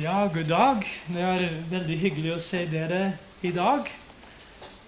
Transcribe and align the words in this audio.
Ja, 0.00 0.30
god 0.34 0.44
dag. 0.44 0.84
Det 1.10 1.22
er 1.26 1.40
veldig 1.72 1.94
hyggelig 1.98 2.30
å 2.30 2.42
se 2.42 2.60
dere 2.70 3.16
i 3.42 3.50
dag. 3.50 3.88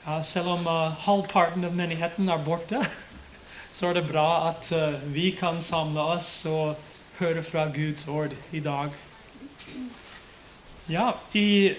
Ja, 0.04 0.20
selv 0.22 0.52
om 0.52 0.68
uh, 0.70 1.00
halvparten 1.02 1.64
av 1.66 1.72
menigheten 1.74 2.28
er 2.30 2.44
borte, 2.46 2.78
så 3.74 3.88
er 3.88 3.96
det 3.98 4.04
bra 4.06 4.52
at 4.52 4.68
uh, 4.70 5.00
vi 5.10 5.32
kan 5.34 5.58
samle 5.66 6.04
oss 6.12 6.28
og 6.46 6.78
høre 7.18 7.42
fra 7.42 7.64
Guds 7.74 8.06
ord 8.06 8.36
i 8.54 8.60
dag. 8.62 8.94
Ja, 10.86 11.08
i 11.34 11.74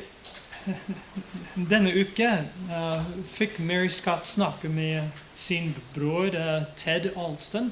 denne 1.72 1.94
uke 1.96 2.34
uh, 2.68 3.14
fikk 3.32 3.62
Mary 3.64 3.88
Scott 3.88 4.28
snakke 4.28 4.68
med 4.68 5.08
sin 5.40 5.72
bror 5.96 6.36
Ted 6.76 7.14
Alston. 7.16 7.72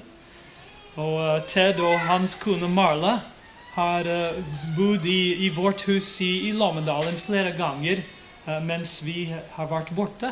Og 0.95 1.43
Ted 1.51 1.83
og 1.83 1.99
hans 2.07 2.37
kone 2.39 2.71
Marla 2.71 3.17
har 3.73 4.07
uh, 4.07 4.31
bodd 4.77 5.05
i, 5.05 5.45
i, 5.45 5.49
vårt 5.49 5.87
hus 5.87 6.21
i, 6.21 6.49
i 6.49 6.53
Lommedalen 6.53 7.17
flere 7.21 7.53
ganger 7.57 8.01
uh, 8.47 8.59
mens 8.63 8.99
vi 9.05 9.29
har 9.55 9.69
vært 9.69 9.93
borte. 9.95 10.31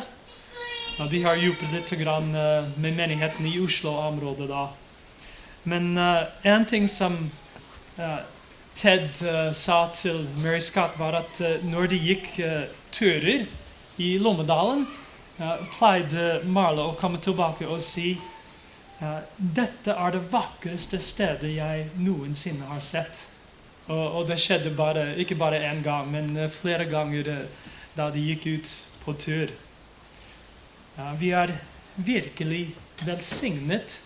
De 0.98 1.20
har 1.22 1.38
hjulpet 1.38 1.70
litt 1.72 1.92
uh, 2.02 2.66
med 2.76 2.96
menigheten 2.96 3.46
i 3.46 3.58
Oslo-området 3.62 4.48
da. 4.50 4.68
Men 5.68 5.98
en 5.98 6.64
ting 6.64 6.86
som 6.88 7.12
Ted 8.78 9.18
sa 9.52 9.78
til 9.92 10.22
Mary 10.38 10.62
Scott, 10.64 10.94
var 10.96 11.18
at 11.18 11.40
når 11.68 11.90
de 11.90 11.98
gikk 11.98 12.28
turer 12.94 13.42
i 14.00 14.12
Lommedalen, 14.22 14.86
pleide 15.74 16.38
Marla 16.46 16.86
å 16.88 16.96
komme 16.96 17.20
tilbake 17.20 17.66
og 17.68 17.82
si 17.84 18.14
dette 19.36 19.92
er 19.92 20.14
det 20.14 20.24
vakreste 20.32 21.02
stedet 21.02 21.52
jeg 21.58 21.90
noensinne 22.00 22.70
har 22.70 22.80
sett. 22.82 23.27
Og, 23.88 24.04
og, 24.20 24.26
det 24.28 24.36
skjedde 24.40 24.74
bare, 24.76 25.14
ikke 25.16 25.38
bare 25.40 25.62
én 25.70 25.80
gang, 25.82 26.10
men 26.12 26.36
eh, 26.36 26.50
flere 26.52 26.84
ganger 26.90 27.30
eh, 27.32 27.46
da 27.96 28.10
de 28.12 28.20
gikk 28.20 28.44
ut 28.46 28.74
på 29.04 29.14
tur. 29.16 29.54
Ja, 30.98 31.14
vi 31.16 31.32
er 31.32 31.54
virkelig 31.96 32.74
velsignet 33.06 33.96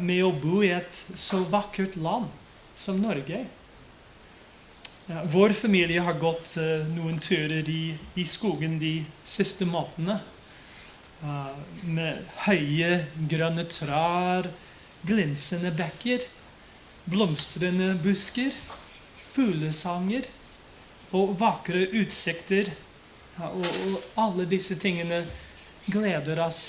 med 0.00 0.22
å 0.24 0.32
bo 0.32 0.62
i 0.64 0.72
et 0.74 0.96
så 0.96 1.42
vakkert 1.50 1.98
land 2.00 2.30
som 2.78 2.98
Norge. 3.02 3.44
Ja, 5.06 5.20
vår 5.30 5.54
familie 5.54 6.02
har 6.02 6.18
gått 6.18 6.56
uh, 6.58 6.82
noen 6.96 7.20
turer 7.22 7.68
i, 7.70 7.94
i, 8.18 8.24
skogen 8.26 8.80
de 8.82 8.96
siste 9.22 9.68
månedene. 9.70 10.18
Uh, 11.22 11.52
med 11.86 12.24
høye, 12.42 13.04
grønne 13.30 13.68
trær, 13.70 14.50
glinsende 15.06 15.70
bekker, 15.78 16.26
blomstrende 17.06 17.92
busker 18.02 18.50
fuglesanger 19.36 20.26
og 21.16 21.36
vakre 21.40 21.86
utsikter. 22.00 22.72
Ja, 23.36 23.50
og, 23.52 23.66
og, 23.90 24.04
alle 24.16 24.46
disse 24.48 24.78
tingene 24.80 25.22
gleder 25.86 26.40
oss 26.46 26.62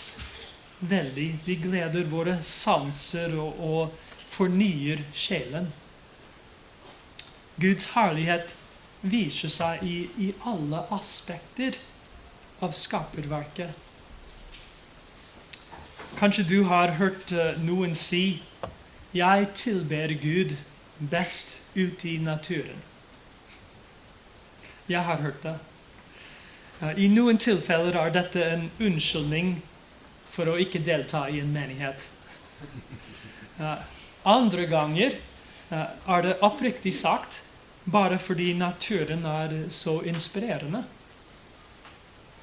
veldig. 0.79 1.29
De 1.45 1.55
gleder 1.63 2.09
våre 2.11 2.37
sanser 2.43 3.33
og, 3.39 3.61
og 3.63 4.27
fornyer 4.37 5.01
sjelen. 5.15 5.71
Guds 7.57 7.89
herlighet 7.95 8.53
viser 9.01 9.49
seg 9.49 9.81
i, 9.87 9.97
i 10.21 10.31
alle 10.45 10.83
aspekter 10.93 11.77
av 12.61 12.75
skaperverket. 12.77 13.71
Kanskje 16.17 16.45
du 16.49 16.59
har 16.69 16.97
hørt 16.97 17.31
uh, 17.33 17.57
noen 17.61 17.95
si 17.95 18.41
'Jeg 19.13 19.47
tilber 19.53 20.13
Gud 20.21 20.55
best 20.99 21.69
ute 21.75 22.09
i 22.09 22.17
naturen. 22.17 22.81
Jeg 24.87 25.03
har 25.03 25.21
hørt 25.21 25.43
det. 25.43 25.55
I 26.97 27.07
noen 27.09 27.39
tilfeller 27.41 27.95
er 27.97 28.13
dette 28.13 28.43
en 28.43 28.67
unnskyldning 28.79 29.57
for 30.31 30.49
å 30.51 30.59
ikke 30.61 30.83
delta 30.85 31.25
i 31.29 31.41
en 31.41 31.51
menighet. 31.53 32.05
Andre 34.27 34.67
ganger 34.69 35.17
er 35.73 36.23
det 36.23 36.37
oppriktig 36.45 36.93
sagt 36.95 37.41
bare 37.87 38.19
fordi 38.21 38.51
naturen 38.53 39.25
er 39.25 39.55
så 39.73 39.97
inspirerende. 40.07 40.83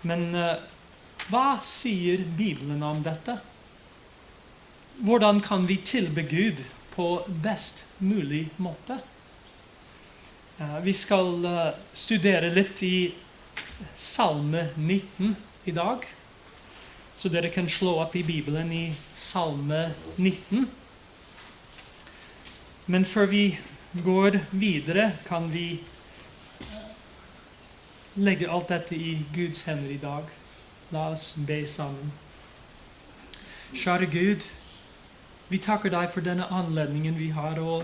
Men 0.04 0.26
hva 1.31 1.47
sier 1.64 2.25
Bibelen 2.37 2.82
om 2.84 3.03
dette? 3.04 3.38
Hvordan 5.04 5.41
kan 5.44 5.66
vi 5.70 5.78
tilbe 5.87 6.26
Gud 6.28 6.60
på 6.94 7.09
best 7.27 7.84
mulig 7.99 8.49
måte? 8.56 8.99
Eh, 10.59 10.78
vi 10.81 10.94
skal 10.94 11.44
eh, 11.44 11.69
studere 11.93 12.50
litt 12.55 12.82
i 12.82 13.15
Salme 13.94 14.69
19 14.77 15.37
i 15.65 15.75
dag. 15.75 16.06
Så 17.16 17.28
dere 17.28 17.50
kan 17.50 17.69
slå 17.69 17.97
opp 18.03 18.15
i 18.16 18.22
Bibelen 18.22 18.72
i 18.72 18.84
Salme 19.15 19.91
19. 20.16 20.66
Men 22.87 23.05
før 23.05 23.26
vi 23.26 23.59
går 23.93 24.38
videre, 24.50 25.11
kan 25.26 25.50
vi 25.50 25.81
eh, 26.61 26.88
legge 28.15 28.50
alt 28.50 28.71
dette 28.71 28.94
i 28.94 29.16
Guds 29.34 29.66
hender 29.66 29.91
i 29.91 29.99
dag. 30.03 30.31
La 30.94 31.09
oss 31.11 31.32
be 31.49 31.65
sammen. 31.66 32.12
Kjære 33.75 34.06
Gud, 34.06 34.44
vi 35.54 35.60
takker 35.62 35.92
deg 35.94 36.09
for 36.10 36.26
denne 36.26 36.48
anledningen 36.50 37.15
vi 37.15 37.28
har 37.31 37.60
å 37.62 37.76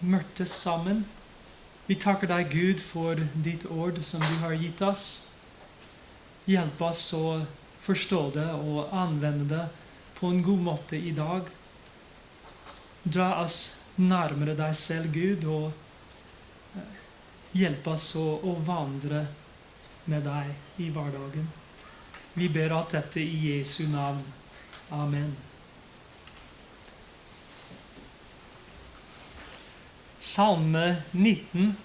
møtes 0.00 0.52
sammen. 0.56 1.02
Vi 1.84 1.96
takker 2.00 2.30
deg, 2.30 2.48
Gud, 2.48 2.80
for 2.80 3.20
ditt 3.44 3.66
ord 3.68 3.98
som 4.00 4.22
du 4.24 4.38
har 4.40 4.54
gitt 4.56 4.80
oss. 4.80 5.02
Hjelp 6.48 6.80
oss 6.86 7.02
å 7.18 7.42
forstå 7.84 8.20
det 8.38 8.46
og 8.54 8.94
anvende 8.96 9.44
det 9.50 9.66
på 10.16 10.30
en 10.32 10.40
god 10.46 10.62
måte 10.70 10.96
i 10.96 11.12
dag. 11.16 11.50
Dra 13.04 13.28
oss 13.42 13.58
nærmere 14.00 14.56
deg 14.56 14.72
selv, 14.76 15.12
Gud, 15.12 15.44
og 15.44 16.78
eh, 16.80 17.04
hjelp 17.60 17.92
oss 17.92 18.06
å, 18.16 18.24
å 18.40 18.56
vandre 18.64 19.26
med 20.08 20.24
deg 20.24 20.80
i 20.80 20.88
hverdagen. 20.96 21.52
Vi 22.40 22.48
ber 22.56 22.72
alt 22.78 22.96
dette 22.96 23.20
i 23.20 23.50
Jesu 23.50 23.84
navn. 23.92 24.24
Amen. 24.96 25.36
Salme 30.28 30.96
19 31.12 31.76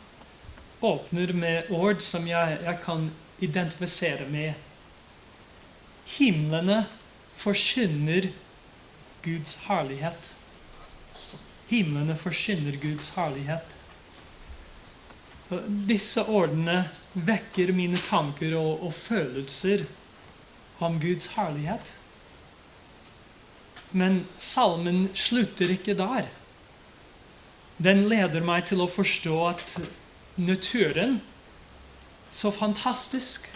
åpner 0.80 1.34
med 1.34 1.72
ord 1.72 2.02
som 2.04 2.26
jeg, 2.28 2.58
jeg 2.60 2.80
kan 2.84 3.06
identifisere 3.40 4.26
med. 4.28 4.58
Himlene 6.18 6.82
forkynner 7.40 8.28
Guds 9.24 9.56
herlighet. 9.70 10.34
Himlene 11.72 12.18
forkynner 12.20 12.76
Guds 12.84 13.14
herlighet. 13.16 13.72
Disse 15.88 16.28
ordene 16.28 16.82
vekker 17.14 17.72
mine 17.80 18.04
tanker 18.10 18.60
og, 18.60 18.84
og 18.90 18.94
følelser 19.00 19.88
om 20.84 21.00
Guds 21.00 21.32
herlighet. 21.38 21.96
Men 23.96 24.26
salmen 24.36 25.06
slutter 25.16 25.78
ikke 25.80 25.96
der. 25.96 26.28
Den 27.84 28.06
leder 28.08 28.44
meg 28.46 28.68
til 28.70 28.80
å 28.84 28.88
forstå 28.88 29.38
at 29.50 29.74
naturen, 30.40 31.18
så 32.32 32.52
fantastisk 32.54 33.50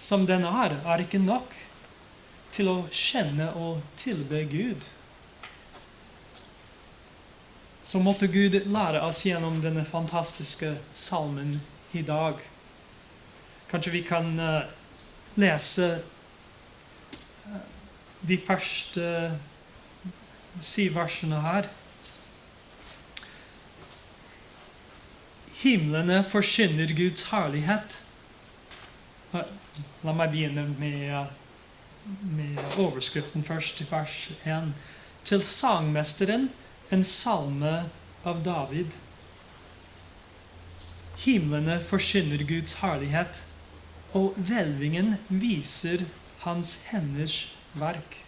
som 0.00 0.24
den 0.26 0.46
er, 0.48 0.78
er 0.88 1.02
ikke 1.02 1.20
nok 1.20 1.50
til 2.54 2.70
å 2.70 2.76
kjenne 2.94 3.50
og 3.58 3.82
tilbe 4.00 4.40
Gud. 4.48 4.86
Så 7.84 8.00
måtte 8.00 8.30
Gud 8.32 8.56
lære 8.70 9.02
oss 9.04 9.24
gjennom 9.26 9.60
denne 9.60 9.84
fantastiske 9.84 10.72
salmen 10.94 11.58
i 11.92 12.02
dag. 12.06 12.40
Kanskje 13.70 13.92
vi 13.98 14.02
kan 14.06 14.32
uh, 14.40 14.64
lese 15.36 15.90
uh, 17.44 17.60
de 18.24 18.40
første 18.40 19.06
si 20.64 20.88
versene 20.94 21.44
her. 21.44 21.68
Himlene 25.60 26.22
forkynner 26.24 26.88
Guds 26.96 27.26
herlighet. 27.28 27.98
La 29.34 30.14
meg 30.16 30.32
begynne 30.32 30.64
med, 30.80 31.34
med 32.32 32.62
overskriften 32.80 33.44
først, 33.44 33.82
i 33.84 33.86
vers 33.90 34.14
1. 34.48 34.70
Til 35.28 35.44
sangmesteren 35.44 36.48
en 36.90 37.04
salme 37.04 37.74
av 38.24 38.40
David. 38.46 38.96
Himlene 41.20 41.76
forkynner 41.84 42.46
Guds 42.48 42.78
herlighet, 42.80 43.42
og 44.16 44.32
hvelvingen 44.40 45.18
viser 45.28 46.06
hans 46.46 46.86
henders 46.88 47.50
verk. 47.76 48.22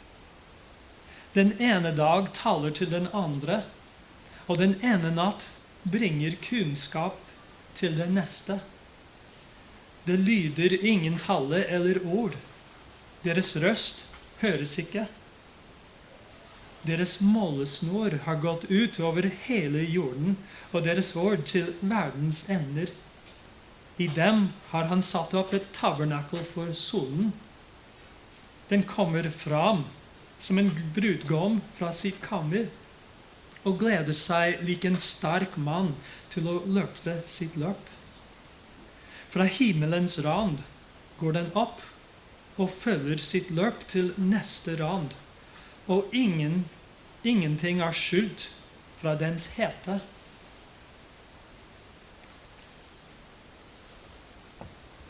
Den 1.33 1.57
ene 1.57 1.97
dag 1.97 2.29
taler 2.37 2.77
til 2.77 2.93
den 2.93 3.09
andre, 3.17 3.63
og 4.47 4.61
den 4.61 4.77
ene 4.85 5.17
natt 5.17 5.49
bringer 5.83 6.37
kunnskap 6.43 7.19
til 7.75 7.97
det 7.99 8.09
neste. 8.13 8.61
Det 10.07 10.19
lyder 10.19 10.75
ingen 10.85 11.19
tale 11.19 11.65
eller 11.65 12.01
ord. 12.07 12.37
Deres 13.25 13.55
røst 13.63 14.07
høres 14.43 14.79
ikke. 14.79 15.07
Deres 16.83 17.21
målesnor 17.23 18.19
har 18.25 18.41
gått 18.43 18.65
ut 18.71 18.99
over 19.01 19.29
hele 19.47 19.85
jorden, 19.87 20.37
og 20.73 20.83
deres 20.83 21.15
ord 21.17 21.45
til 21.47 21.71
verdens 21.81 22.49
ender. 22.51 22.91
I 24.03 24.09
dem 24.11 24.49
har 24.73 24.91
han 24.91 25.03
satt 25.03 25.35
opp 25.39 25.55
et 25.55 25.71
tabernakel 25.77 26.43
for 26.55 26.75
solen. 26.75 27.31
Den 28.69 28.83
kommer 28.83 29.29
fram 29.31 29.85
som 30.39 30.59
en 30.59 30.73
brudgom 30.95 31.61
fra 31.77 31.93
sitt 31.95 32.19
kammer 32.25 32.67
og 33.63 33.79
gleder 33.83 34.17
seg 34.19 34.63
lik 34.67 34.85
en 34.89 34.99
sterk 34.99 35.57
mann 35.57 35.93
til 36.33 36.49
å 36.51 36.61
løpe 36.67 37.21
sitt 37.29 37.57
løp. 37.61 37.91
Fra 39.33 39.47
himmelens 39.49 40.19
rand 40.25 40.61
går 41.21 41.39
den 41.39 41.51
opp 41.57 41.81
og 42.61 42.71
følger 42.71 43.21
sitt 43.23 43.51
løp 43.55 43.87
til 43.89 44.13
neste 44.21 44.77
rand, 44.81 45.15
og 45.91 46.13
ingen, 46.15 46.65
ingenting 47.25 47.81
er 47.83 47.97
skjult 47.97 48.51
fra 49.01 49.15
dens 49.19 49.55
hete. 49.57 50.01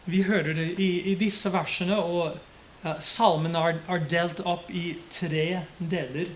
Vi 0.04 0.22
hører 0.26 0.54
det 0.58 0.68
i, 0.82 0.90
i 1.12 1.14
disse 1.18 1.52
versene, 1.54 1.98
og 1.98 2.38
uh, 2.84 2.94
salmen 2.98 3.54
er, 3.58 3.78
er, 3.86 4.06
delt 4.10 4.40
opp 4.48 4.70
i 4.70 4.96
tre 5.12 5.62
deler. 5.78 6.32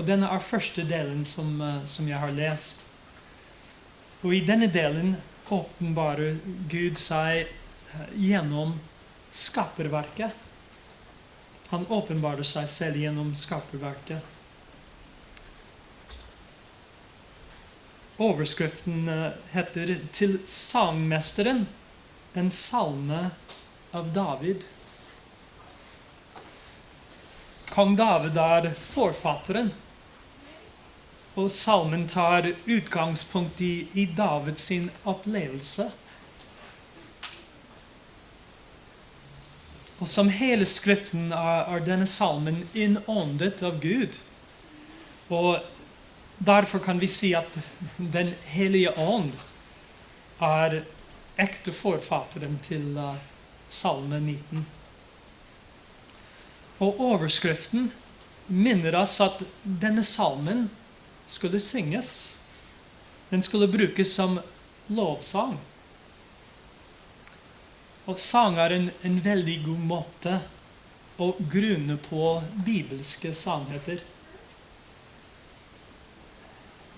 Og 0.00 0.06
denne 0.08 0.30
er 0.32 0.40
første 0.40 0.86
delen 0.88 1.26
som, 1.28 1.58
uh, 1.60 1.82
som 1.84 2.06
jeg 2.08 2.16
har 2.16 2.32
lest. 2.32 2.86
Og 4.24 4.32
i 4.32 4.40
denne 4.44 4.70
delen 4.72 5.18
åpenbarer 5.52 6.38
Gud 6.70 6.96
seg 7.00 7.42
eh, 7.42 8.10
gjennom 8.16 8.76
skaperverket. 9.34 10.36
Han 11.70 11.84
åpenbarer 11.88 12.46
seg 12.46 12.68
selv 12.70 13.00
gjennom 13.00 13.32
skaperverket. 13.36 14.20
Overskriften 18.20 19.08
eh, 19.08 19.26
heter 19.56 19.96
'Til 20.12 20.38
sangmesteren', 20.46 21.66
en 22.34 22.50
salme 22.50 23.30
av 23.92 24.12
David. 24.14 24.64
Kong 27.70 27.96
David 27.96 28.36
er 28.36 28.74
forfatteren. 28.74 29.72
Og 31.40 31.48
salmen 31.54 32.04
tar 32.08 32.50
utgangspunkt 32.66 33.60
i, 33.64 33.86
i 33.96 34.04
Davids 34.06 34.70
opplevelse. 35.08 35.86
Og 40.00 40.08
som 40.08 40.28
hele 40.32 40.66
Skriften 40.68 41.30
er, 41.32 41.64
er 41.68 41.84
denne 41.84 42.08
salmen 42.08 42.62
innåndet 42.72 43.62
av 43.64 43.78
Gud. 43.80 44.16
Og 45.32 45.60
derfor 46.40 46.82
kan 46.84 47.00
vi 47.00 47.08
si 47.08 47.34
at 47.36 47.56
Den 47.96 48.34
hellige 48.48 48.92
ånd 48.98 49.32
er 50.40 50.82
ekte 51.40 51.72
forfatteren 51.72 52.58
til 52.64 52.96
uh, 52.96 53.16
salme 53.68 54.20
19. 54.20 54.66
Og 56.80 57.00
overskriften 57.12 57.90
minner 58.48 58.96
oss 59.02 59.18
at 59.20 59.42
denne 59.64 60.04
salmen 60.04 60.68
skulle 61.30 61.60
synges. 61.60 62.42
Den 63.30 63.42
skulle 63.42 63.68
brukes 63.70 64.14
som 64.14 64.40
lovsang. 64.86 65.58
Og 68.04 68.18
sang 68.18 68.58
er 68.58 68.74
en, 68.74 68.88
en 69.06 69.20
veldig 69.22 69.60
god 69.68 69.84
måte 69.92 70.40
å 71.20 71.28
grunne 71.52 71.94
på 72.02 72.32
bibelske 72.66 73.30
sannheter. 73.36 74.00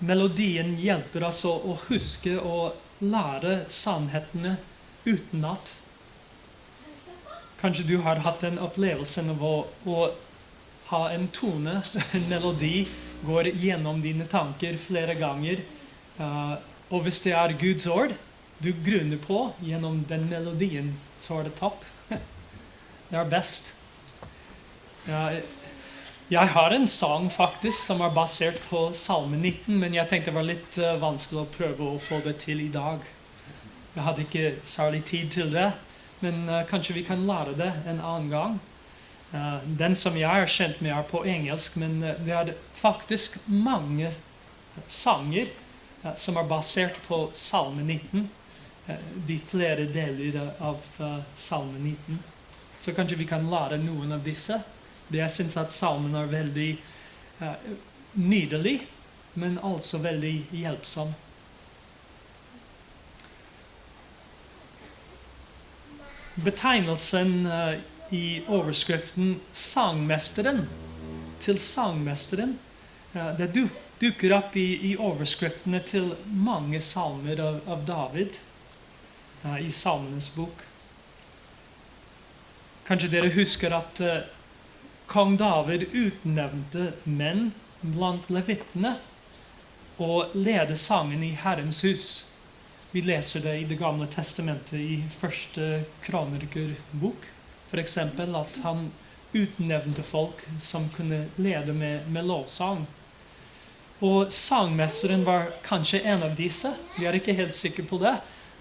Melodien 0.03 0.73
hjelper 0.81 1.27
altså 1.29 1.53
å, 1.53 1.77
huske 1.87 2.33
og 2.39 3.03
lære 3.03 3.65
sannhetene 3.71 4.57
utenat. 5.05 5.73
Kanskje 7.61 7.85
du 7.87 7.97
har 8.03 8.23
hatt 8.25 8.41
den 8.43 8.57
opplevelsen 8.59 9.29
av 9.35 9.43
å, 9.45 9.55
å 9.85 9.99
ha 10.93 11.07
en 11.11 11.27
tone, 11.33 11.79
en 12.13 12.29
melodi, 12.29 12.85
går 13.25 13.49
gjennom 13.63 14.01
dine 14.03 14.27
tanker 14.29 14.77
flere 14.77 15.17
ganger. 15.17 15.63
Uh, 16.19 16.55
og 16.93 17.07
hvis 17.07 17.23
det 17.25 17.33
er 17.33 17.55
Guds 17.57 17.87
ord 17.89 18.13
du 18.63 18.69
grunner 18.85 19.17
på 19.19 19.47
gjennom 19.65 20.03
den 20.07 20.27
melodien, 20.29 20.93
så 21.19 21.39
er 21.39 21.49
det 21.49 21.55
topp. 21.57 21.81
det 23.09 23.17
er 23.17 23.31
best. 23.31 23.79
Jeg 26.31 26.51
har 26.53 26.71
en 26.71 26.87
sang 26.87 27.25
faktisk 27.33 27.75
som 27.75 28.03
er 28.05 28.13
basert 28.15 28.61
på 28.69 28.85
Salme 28.95 29.35
19, 29.35 29.73
men 29.81 29.97
jeg 29.97 30.07
tenkte 30.09 30.31
det 30.31 30.37
var 30.37 30.47
litt 30.47 30.77
uh, 30.79 30.93
vanskelig 31.01 31.41
å 31.41 31.49
prøve 31.57 31.89
å 31.89 32.01
få 32.01 32.21
det 32.23 32.37
til 32.45 32.61
i 32.63 32.71
dag. 32.71 33.03
Jeg 33.93 34.05
hadde 34.05 34.23
ikke 34.23 34.53
særlig 34.65 35.03
tid 35.09 35.33
til 35.33 35.51
det, 35.53 35.71
men 36.23 36.45
uh, 36.47 36.61
kanskje 36.69 36.95
vi 36.99 37.03
kan 37.07 37.25
lære 37.27 37.57
det 37.59 37.71
en 37.83 37.99
annen 37.99 38.31
gang. 38.31 38.61
Uh, 39.33 39.57
den 39.65 39.95
som 39.97 40.13
jeg 40.13 40.29
er 40.29 40.49
kjent 40.49 40.81
med, 40.85 40.91
er 40.93 41.05
på 41.09 41.23
engelsk, 41.25 41.79
men 41.81 41.95
uh, 42.05 42.11
det 42.21 42.33
er 42.37 42.51
faktisk 42.77 43.39
mange 43.49 44.11
sanger 44.85 45.49
uh, 46.03 46.11
som 46.13 46.37
er 46.37 46.49
basert 46.51 46.99
på 47.07 47.25
Salme 47.33 47.81
19. 47.81 48.29
de 49.27 49.37
flere 49.47 49.85
deler 49.87 50.35
av 50.59 50.83
Salme 51.39 51.79
19. 51.79 52.19
Så 52.77 52.93
kanskje 52.93 53.17
vi 53.17 53.25
kan 53.25 53.47
lære 53.49 53.77
noen 53.79 54.11
av 54.11 54.21
disse. 54.25 54.57
Jeg 55.09 55.31
syns 55.31 55.55
at 55.57 55.71
salmen 55.71 56.17
er 56.19 56.27
veldig 56.27 56.67
nydelig, 58.19 58.73
men 59.39 59.55
altså 59.63 60.01
veldig 60.03 60.33
hjelpsom. 60.51 61.13
Betegnelsen 66.43 67.47
i 68.13 68.43
overskriften 68.47 69.39
'Sangmesteren' 69.53 70.65
til 71.43 71.59
sangmesteren. 71.59 72.59
Det 73.13 73.49
dukker 73.99 74.35
opp 74.37 74.55
i, 74.57 74.67
i, 74.91 74.93
overskriftene 74.97 75.81
til 75.85 76.13
mange 76.25 76.81
salmer 76.81 77.41
av, 77.41 77.59
av 77.67 77.83
David 77.87 78.37
i 79.59 79.71
Salmenes 79.71 80.29
bok. 80.37 80.63
Kanskje 82.87 83.11
dere 83.11 83.31
husker 83.35 83.75
at 83.75 84.01
uh, 84.03 84.23
kong 85.07 85.37
David 85.39 85.85
utnevnte 85.91 86.91
menn 87.07 87.51
blant 87.83 88.29
levitene 88.31 88.97
og 90.03 90.33
lede 90.35 90.75
sangen 90.79 91.23
i 91.23 91.33
Herrens 91.43 91.83
hus. 91.85 92.07
Vi 92.91 93.03
leser 93.05 93.43
det 93.45 93.53
i 93.61 93.67
Det 93.69 93.77
gamle 93.79 94.07
testamentet 94.11 94.79
i 94.79 94.99
første 95.09 95.83
kronikerbok. 96.03 97.32
F.eks. 97.73 97.97
at 97.97 98.59
han 98.63 98.91
utnevnte 99.33 100.03
folk 100.05 100.45
som 100.61 100.89
kunne 100.93 101.25
lede 101.35 101.73
med, 101.73 102.07
med 102.07 102.25
lovsang. 102.29 102.85
Og 103.99 104.33
sangmesteren 104.33 105.23
var 105.25 105.49
kanskje 105.65 106.03
en 106.05 106.23
av 106.23 106.35
disse. 106.37 106.69
Vi 106.99 107.07
er 107.09 107.17
ikke 107.17 107.33
helt 107.33 107.55
sikre 107.57 107.85
på 107.89 107.97
det. 108.03 108.13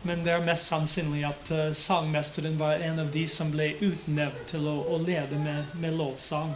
Men 0.03 0.25
det 0.25 0.33
er 0.35 0.43
mest 0.43 0.67
sannsynlig 0.71 1.23
at 1.29 1.51
uh, 1.55 1.73
sangmesteren 1.77 2.57
var 2.59 2.81
en 2.83 2.99
av 3.05 3.11
de 3.15 3.23
som 3.31 3.53
ble 3.53 3.69
utnevnt 3.79 4.47
til 4.51 4.67
å, 4.67 4.75
å 4.95 4.99
lede 4.99 5.39
med, 5.39 5.75
med, 5.79 5.95
lovsang. 5.99 6.51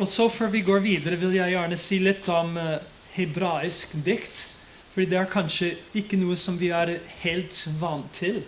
Og 0.00 0.08
så 0.08 0.26
Før 0.32 0.50
vi 0.50 0.64
går 0.66 0.80
videre, 0.82 1.20
vil 1.20 1.36
jeg 1.36 1.54
gjerne 1.54 1.78
si 1.78 2.00
litt 2.02 2.30
om 2.32 2.56
uh, 2.58 2.78
hebraisk 3.14 4.00
dikt. 4.06 4.46
For 4.90 5.06
det 5.06 5.20
er 5.20 5.30
kanskje 5.30 5.74
ikke 5.94 6.18
noe 6.18 6.38
som 6.38 6.56
vi 6.58 6.72
er 6.74 6.96
helt 7.20 7.54
vant 7.78 8.10
til. 8.16 8.40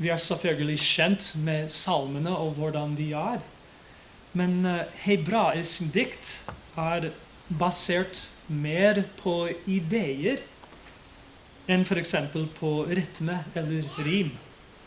Vi 0.00 0.08
er 0.08 0.20
selvfølgelig 0.20 0.78
kjent 0.80 1.24
med 1.44 1.68
salmene 1.68 2.32
og 2.32 2.54
hvordan 2.56 2.94
de 2.96 3.10
er. 3.12 3.42
Men 4.32 4.62
uh, 4.64 4.86
hebraisk 5.02 5.90
dikt 5.92 6.30
er 6.80 7.10
basert 7.60 8.22
mer 8.48 9.02
på 9.18 9.50
ideer 9.68 10.40
enn 11.70 11.84
f.eks. 11.84 12.14
på 12.56 12.70
rytme 12.88 13.42
eller 13.58 13.90
rim, 14.06 14.30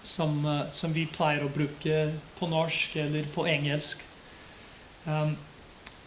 som, 0.01 0.39
uh, 0.47 0.65
som, 0.73 0.95
vi 0.97 1.05
pleier 1.05 1.45
å 1.45 1.51
bruke 1.53 2.07
på 2.39 2.49
norsk 2.49 2.97
eller 3.05 3.29
på 3.35 3.45
engelsk. 3.51 4.01
Um, 5.05 5.37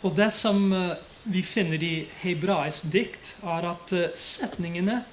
og 0.02 0.18
det 0.18 0.32
som 0.34 0.66
uh, 0.74 0.98
vi 1.30 1.44
finner 1.46 1.78
i 1.78 1.94
hebraisk 2.24 2.90
dikt, 2.90 3.36
er 3.46 3.70
at 3.70 3.94
setningene 4.18 5.04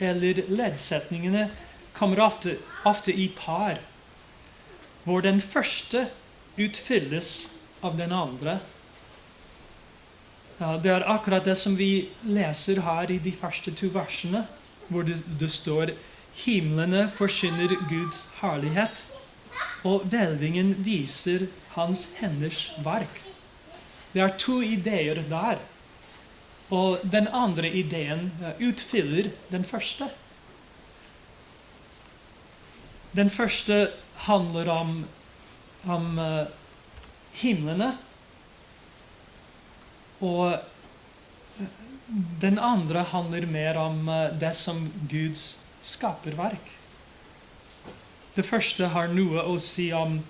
eller 0.00 0.44
leddsetningene 0.52 1.48
kommer 2.00 2.22
ofte, 2.24 2.56
ofte 2.88 3.12
i 3.12 3.28
par, 3.36 3.76
hvor 5.04 5.20
den 5.20 5.40
første 5.44 6.06
utfylles 6.56 7.32
av 7.84 7.98
den 8.00 8.12
andre. 8.16 8.58
Det 10.56 10.92
er 10.92 11.04
akkurat 11.08 11.44
det 11.44 11.56
som 11.60 11.76
vi 11.76 12.08
leser 12.24 12.80
her 12.84 13.12
i 13.12 13.18
de 13.20 13.32
første 13.32 13.72
to 13.76 13.92
versene, 13.92 14.46
hvor 14.88 15.04
det, 15.04 15.20
det 15.40 15.48
står 15.52 15.92
Himlene 16.40 17.04
forsyner 17.12 17.74
Guds 17.90 18.36
herlighet, 18.40 19.02
og 19.84 20.04
hvelvingen 20.08 20.72
viser 20.84 21.48
hans 21.74 22.04
henders 22.20 22.70
verk. 22.84 23.20
Det 24.12 24.22
er 24.24 24.36
to 24.40 24.60
ideer 24.64 25.20
der. 25.28 25.60
Og 26.70 27.02
den 27.02 27.26
andre 27.34 27.70
ideen 27.74 28.30
utfyller 28.62 29.30
den 29.50 29.64
første. 29.66 30.06
Den 33.16 33.30
første 33.30 33.90
handler 34.26 34.68
om, 34.70 34.90
om 35.90 36.18
uh, 36.18 36.46
himlene. 37.34 37.90
Og 40.20 40.52
eh, 40.52 41.70
den 42.42 42.58
andre 42.62 43.02
handler 43.10 43.48
mer 43.50 43.80
om 43.82 44.04
uh, 44.08 44.28
det 44.38 44.52
som 44.54 44.78
Guds 45.10 45.64
skaperverk. 45.82 46.76
Det 48.36 48.44
første 48.46 48.92
har 48.92 49.10
noe 49.10 49.42
å 49.42 49.56
si 49.58 49.88
om, 49.96 50.20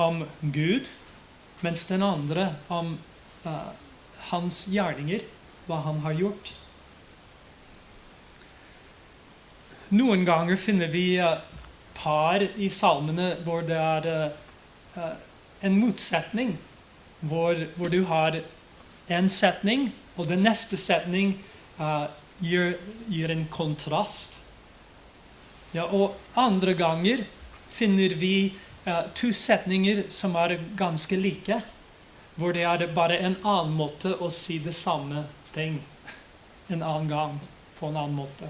om 0.00 0.22
Gud, 0.40 0.88
mens 1.60 1.84
den 1.90 2.04
andre 2.06 2.54
om 2.72 2.94
uh, 3.44 3.74
hans 4.30 4.62
gjerninger, 4.72 5.26
hva 5.66 5.82
han 5.84 6.00
har 6.06 6.16
gjort. 6.16 6.54
Noen 9.92 10.24
ganger 10.26 10.56
finner 10.58 10.88
vi 10.90 11.10
par 11.96 12.42
i 12.42 12.68
salmene 12.72 13.34
hvor 13.44 13.64
det 13.66 13.78
er 13.80 14.08
uh, 14.96 15.12
en 15.64 15.78
motsetning. 15.80 16.56
Hvor, 17.20 17.58
hvor, 17.76 17.88
du 17.88 18.04
har 18.04 18.36
en 19.08 19.28
setning, 19.32 19.88
og 20.16 20.28
den 20.28 20.44
neste 20.44 20.76
setning 20.76 21.32
gir, 22.44 22.76
gir 23.08 23.32
en 23.32 23.46
kontrast. 23.50 24.36
Ja, 25.72 25.86
og 25.88 26.14
andre 26.36 26.74
ganger 26.76 27.24
finner 27.72 28.14
vi 28.20 28.52
uh, 28.86 29.08
to 29.16 29.32
setninger 29.32 30.04
som 30.12 30.36
er 30.36 30.58
ganske 30.76 31.18
like. 31.18 31.60
Hvor 32.36 32.52
det 32.52 32.66
er 32.68 32.86
bare 32.94 33.18
en 33.24 33.38
annen 33.42 33.74
måte 33.76 34.12
å 34.20 34.28
si 34.32 34.60
det 34.60 34.76
samme 34.76 35.24
ting 35.54 35.80
en 36.68 36.82
annen 36.82 37.08
gang 37.08 37.38
på 37.78 37.86
en 37.86 37.96
annen 37.96 38.16
måte. 38.16 38.48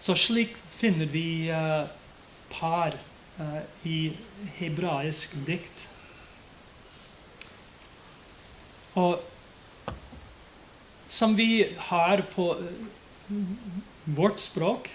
Så 0.00 0.14
slik 0.14 0.54
finner 0.70 1.06
vi 1.10 1.50
uh, 1.50 1.84
par 2.52 2.96
eh, 3.38 3.62
i 3.88 3.98
hebraisk 4.58 5.40
dikt. 5.46 5.86
Og 8.98 9.20
som 11.08 11.34
vi 11.36 11.64
har 11.88 12.22
på 12.34 12.50
vårt 14.04 14.40
språk 14.42 14.90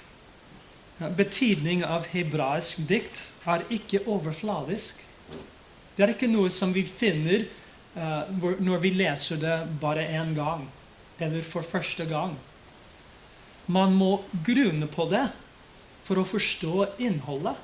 betydning 1.17 1.83
av 1.85 2.05
hebraisk 2.11 2.85
dikt 2.89 3.19
er 3.49 3.65
ikke 3.73 4.03
overfladisk. 4.09 5.01
Det 5.95 6.05
er 6.05 6.13
ikke 6.13 6.29
noe 6.31 6.51
som 6.53 6.73
vi 6.73 6.83
finner 6.87 7.45
uh, 7.97 8.29
når 8.61 8.81
vi 8.83 8.93
leser 8.97 9.41
det 9.41 9.57
bare 9.81 10.05
én 10.15 10.33
gang, 10.37 10.65
eller 11.19 11.45
for 11.45 11.65
første 11.65 12.05
gang. 12.09 12.35
Man 13.65 13.93
må 13.95 14.17
grunne 14.45 14.89
på 14.91 15.07
det 15.11 15.25
for 16.03 16.19
å 16.19 16.27
forstå 16.27 16.87
innholdet. 17.03 17.59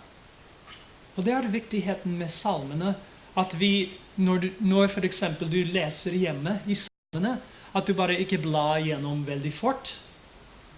Og 1.17 1.25
det 1.27 1.33
er 1.35 1.49
viktigheten 1.51 2.15
med 2.19 2.31
salmene. 2.31 2.93
At 3.39 3.53
vi, 3.59 3.89
når, 4.19 4.45
du, 4.45 4.49
når 4.63 4.87
f.eks. 4.89 5.23
du 5.41 5.59
leser 5.73 6.15
hjemme 6.15 6.59
i 6.67 6.77
salmene, 6.77 7.37
at 7.75 7.85
du 7.85 7.93
bare 7.97 8.17
ikke 8.19 8.41
blar 8.41 8.79
gjennom 8.81 9.21
veldig 9.27 9.51
fort. 9.53 9.91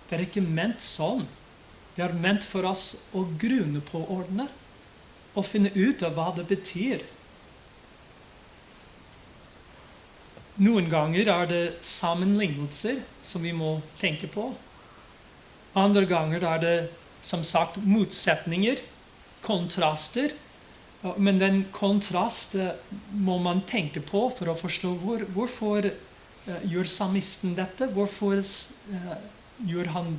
Det 0.09 0.17
er 0.17 0.25
ikke 0.25 0.43
ment 0.43 0.83
sånn. 0.83 1.23
Det 1.95 2.03
er 2.03 2.17
ment 2.17 2.43
for 2.47 2.67
oss 2.67 3.11
å 3.15 3.25
grunne 3.39 3.83
på 3.83 4.01
ordene 4.11 4.47
og 5.31 5.47
finne 5.47 5.71
ut 5.75 6.01
av 6.03 6.15
hva 6.17 6.29
det 6.35 6.45
betyr. 6.49 7.03
Noen 10.61 10.89
ganger 10.91 11.29
er 11.31 11.47
det 11.47 11.63
sammenlignelser 11.87 12.99
som 13.25 13.43
vi 13.43 13.53
må 13.55 13.77
tenke 14.01 14.27
på. 14.31 14.49
Andre 15.79 16.03
ganger 16.09 16.43
er 16.43 16.59
det 16.61 16.75
som 17.21 17.43
sagt 17.45 17.77
motsetninger, 17.83 18.79
kontraster. 19.41 20.33
Men 21.17 21.39
den 21.41 21.63
kontrasten 21.73 22.71
må 23.17 23.39
man 23.41 23.63
tenke 23.69 24.03
på 24.05 24.27
for 24.37 24.51
å 24.51 24.57
forstå 24.57 24.93
hvor, 25.01 25.25
hvorfor 25.33 25.87
uh, 25.89 26.61
gjør 26.69 26.89
samisten 26.89 27.55
dette. 27.57 27.89
Hvorfor 27.95 28.41
uh, 28.41 29.15
gjør 29.65 29.91
han 29.93 30.13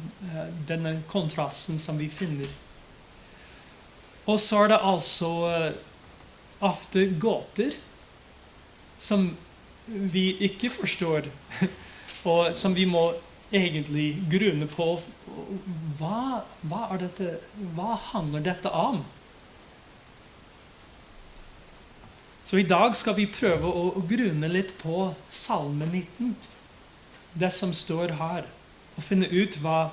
denne 0.69 1.01
kontrasten 1.11 1.79
som 1.83 1.99
vi 1.99 2.07
finner. 2.11 2.51
Og 4.31 4.39
så 4.39 4.61
er 4.65 4.71
det 4.71 4.85
altså 4.87 5.31
ofte 6.63 7.09
gåter 7.19 7.75
som 9.03 9.27
vi 9.87 10.29
ikke 10.47 10.71
forstår, 10.71 11.27
og 12.31 12.55
som 12.55 12.75
vi 12.75 12.87
må 12.87 13.09
egentlig 13.53 14.15
grunne 14.31 14.69
på. 14.71 14.95
Hva, 15.99 16.43
hva, 16.69 16.87
dette, 17.01 17.39
hva 17.77 17.97
handler 18.13 18.45
dette 18.45 18.71
om? 18.71 19.03
Så 22.43 22.59
i 22.59 22.67
dag 22.67 22.97
skal 22.99 23.17
vi 23.17 23.29
prøve 23.31 23.69
å, 23.71 23.85
å 23.97 24.03
grunne 24.09 24.51
litt 24.51 24.75
på 24.83 25.13
Salme 25.31 25.87
19, 25.89 26.35
det 27.39 27.53
som 27.55 27.73
står 27.73 28.17
her 28.19 28.49
og 28.93 29.05
finne 29.07 29.29
ut 29.31 29.57
hva 29.63 29.93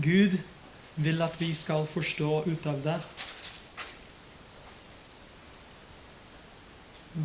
Gud 0.00 0.38
vil 0.96 1.20
at 1.20 1.36
vi 1.40 1.50
skal 1.54 1.84
forstå 1.90 2.46
ut 2.46 2.68
av 2.70 2.78
det. 2.86 2.96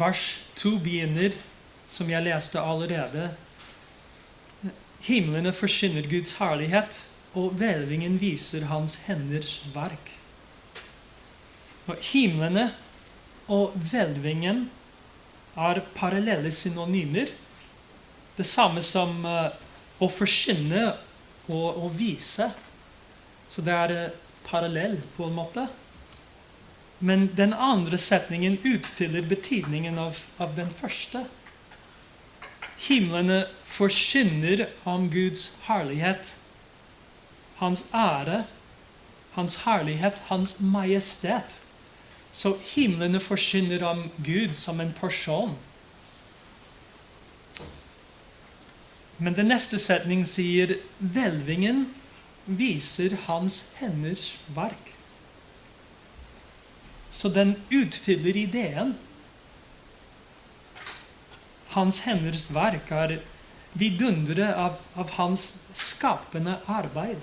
Vers 0.01 0.25
2 0.59 0.73
begynner, 0.83 1.37
som 1.87 2.09
jeg 2.11 2.23
leste 2.23 2.59
allerede. 2.59 3.29
Himlene 5.03 5.53
forsyner 5.55 6.07
Guds 6.11 6.35
herlighet, 6.39 6.99
og 7.37 7.55
hvelvingen 7.59 8.17
viser 8.19 8.67
hans 8.67 8.97
henders 9.07 9.61
verk. 9.73 10.11
Og 11.87 11.99
himlene 12.11 12.69
og 13.51 13.75
hvelvingen 13.89 14.65
er 15.59 15.81
parallelle 15.95 16.51
synonymer. 16.51 17.31
Det 18.37 18.47
samme 18.47 18.83
som 18.83 19.25
uh, 19.27 19.51
å 20.01 20.09
forkynne 20.09 20.91
og 21.51 21.85
å 21.85 21.91
vise. 21.93 22.47
Så 23.51 23.63
det 23.65 23.73
er 23.75 23.93
eh, 23.95 24.19
parallell 24.47 24.95
på 25.17 25.27
en 25.27 25.35
måte. 25.35 25.65
Men 27.03 27.27
den 27.35 27.53
andre 27.53 27.97
setningen 27.99 28.59
utfyller 28.63 29.25
betydningen 29.27 29.97
av, 29.99 30.17
av 30.41 30.53
den 30.55 30.69
første. 30.79 31.25
Himlene 32.81 33.43
forkynner 33.67 34.67
om 34.87 35.09
Guds 35.11 35.61
herlighet, 35.67 36.31
hans 37.61 37.85
ære, 37.93 38.43
hans 39.37 39.61
herlighet, 39.63 40.21
hans 40.27 40.59
majestet. 40.61 41.57
Så 42.31 42.55
himlene 42.73 43.19
forsyner 43.19 43.83
om 43.85 44.07
Gud 44.25 44.55
som 44.55 44.79
en 44.81 44.93
person. 44.97 45.57
Men 49.21 49.35
den 49.37 49.51
neste 49.51 49.77
setning 49.79 50.23
sier 50.25 50.79
hvelvingen 50.97 51.83
viser 52.45 53.13
hans 53.27 53.75
henders 53.77 54.31
verk. 54.55 54.93
Så 57.11 57.29
den 57.29 57.53
utfyller 57.69 58.37
ideen. 58.39 58.95
Hans 61.75 61.99
henders 62.07 62.47
verk 62.55 62.89
er 62.91 63.19
vidunderet 63.77 64.55
av, 64.55 64.79
av 64.95 65.13
hans 65.19 65.45
skapende 65.77 66.57
arbeid. 66.65 67.21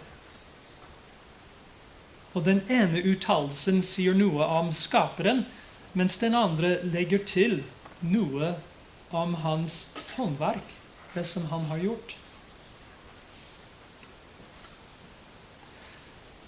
Og 2.38 2.45
den 2.47 2.61
ene 2.71 3.00
uttalelsen 3.02 3.80
sier 3.83 4.14
noe 4.14 4.47
om 4.61 4.68
skaperen, 4.71 5.40
mens 5.99 6.21
den 6.23 6.37
andre 6.38 6.76
legger 6.87 7.25
til 7.26 7.57
noe 8.07 8.52
om 9.11 9.35
hans 9.42 9.97
håndverk 10.14 10.76
det 11.16 11.25
som 11.26 11.49
han 11.50 11.66
har 11.73 11.83
gjort. 11.83 12.14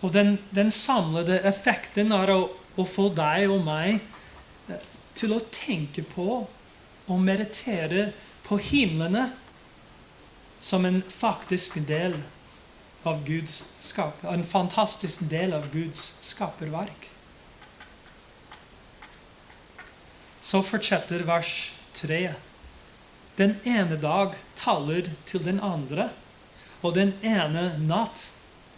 Og 0.06 0.14
den, 0.14 0.36
den 0.54 0.70
samlede 0.70 1.42
effekten 1.50 2.14
er 2.14 2.36
å, 2.36 2.40
å, 2.78 2.86
få 2.86 3.10
deg 3.16 3.50
og 3.50 3.66
meg 3.66 3.98
eh, 4.70 4.90
til 5.18 5.34
å 5.34 5.42
tenke 5.50 6.06
på 6.06 6.44
og 7.10 7.18
meditere 7.18 8.12
på 8.46 8.62
himlene 8.70 9.26
som 10.62 10.86
en 10.86 11.02
faktisk 11.02 11.82
del 11.90 12.14
av 12.14 12.36
Guds 13.04 13.72
skap, 13.80 14.24
en 14.24 14.44
fantastisk 14.44 15.28
del 15.30 15.54
av 15.56 15.70
Guds 15.72 16.00
skaperverk. 16.28 17.08
Så 20.40 20.62
fortsetter 20.64 21.24
vers 21.28 21.72
3. 21.96 22.34
Den 23.36 23.56
ene 23.64 23.96
dag 24.00 24.36
taler 24.56 25.08
til 25.28 25.44
den 25.44 25.60
andre, 25.64 26.10
og 26.84 26.96
den 26.96 27.14
ene 27.24 27.70
natt 27.80 28.26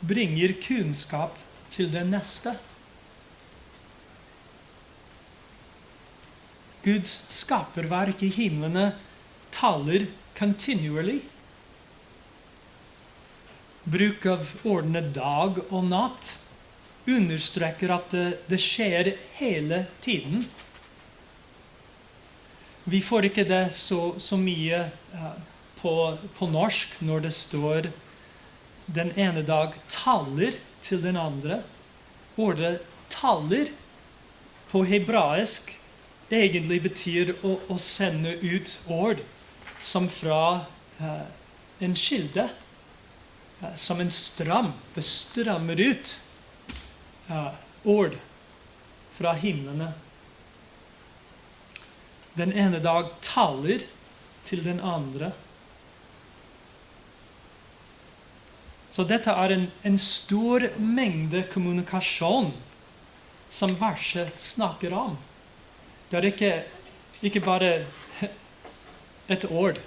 bringer 0.02 0.54
kunnskap 0.62 1.34
til 1.70 1.90
den 1.90 2.14
neste. 2.14 2.54
Guds 6.82 7.10
skaperverk 7.30 8.22
i 8.26 8.30
himlene 8.34 8.92
taler 9.54 10.08
continually. 10.38 11.20
Bruk 13.84 14.26
av 14.30 14.50
ordene 14.62 15.00
dag 15.10 15.58
og 15.68 15.88
natt 15.88 16.28
understreker 17.10 17.90
at 17.90 18.12
det, 18.14 18.26
det 18.46 18.58
skjer 18.62 19.14
hele 19.40 19.84
tiden. 20.04 20.44
Vi 22.84 23.00
får 23.02 23.26
ikke 23.26 23.46
det 23.46 23.64
så, 23.74 24.14
så 24.22 24.38
mye 24.38 24.84
uh, 25.14 25.34
på, 25.80 25.94
på, 26.38 26.46
norsk 26.50 27.00
når 27.02 27.26
det 27.26 27.34
står 27.34 27.90
'den 28.86 29.12
ene 29.18 29.42
dag 29.46 29.74
taler 29.88 30.54
til 30.82 31.02
den 31.02 31.16
andre'. 31.16 31.62
Ordet 32.36 32.80
'taler' 33.10 33.70
på 34.70 34.84
hebraisk 34.84 35.74
egentlig 36.30 36.82
betyr 36.82 37.34
å, 37.42 37.58
å 37.68 37.78
sende 37.78 38.38
ut 38.42 38.78
ord 38.88 39.22
som 39.78 40.08
fra 40.08 40.66
uh, 41.02 41.26
en 41.80 41.94
kilde. 41.94 42.48
Uh, 43.62 43.74
som 43.74 44.00
en 44.00 44.10
stram. 44.10 44.72
Det 44.94 45.02
strammer 45.02 45.80
ut 45.80 46.18
ord 47.82 48.12
fra 49.16 49.32
himlene 49.32 49.92
den 52.34 52.52
ene 52.52 52.78
dag 52.78 53.08
taler 53.20 53.82
til 54.44 54.64
den 54.64 54.80
andre. 54.80 55.32
Så 58.92 59.04
dette 59.08 59.32
er 59.32 59.54
en, 59.54 59.66
en 59.82 59.98
stor 60.00 60.64
mengde 60.76 61.44
kommunikasjon 61.52 62.50
som 63.52 63.76
verset 63.80 64.32
snakker 64.40 64.92
om. 64.96 65.16
Det 66.08 66.18
er 66.18 66.28
ikke, 66.28 66.52
ikke 67.24 67.44
bare 67.44 67.72
et 69.32 69.44
ord, 69.48 69.80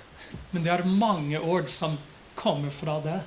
men 0.52 0.66
det 0.66 0.74
er 0.74 0.86
mange 0.90 1.42
ord 1.42 1.70
som 1.70 1.98
kommer 2.38 2.74
fra 2.74 3.00
det. 3.02 3.20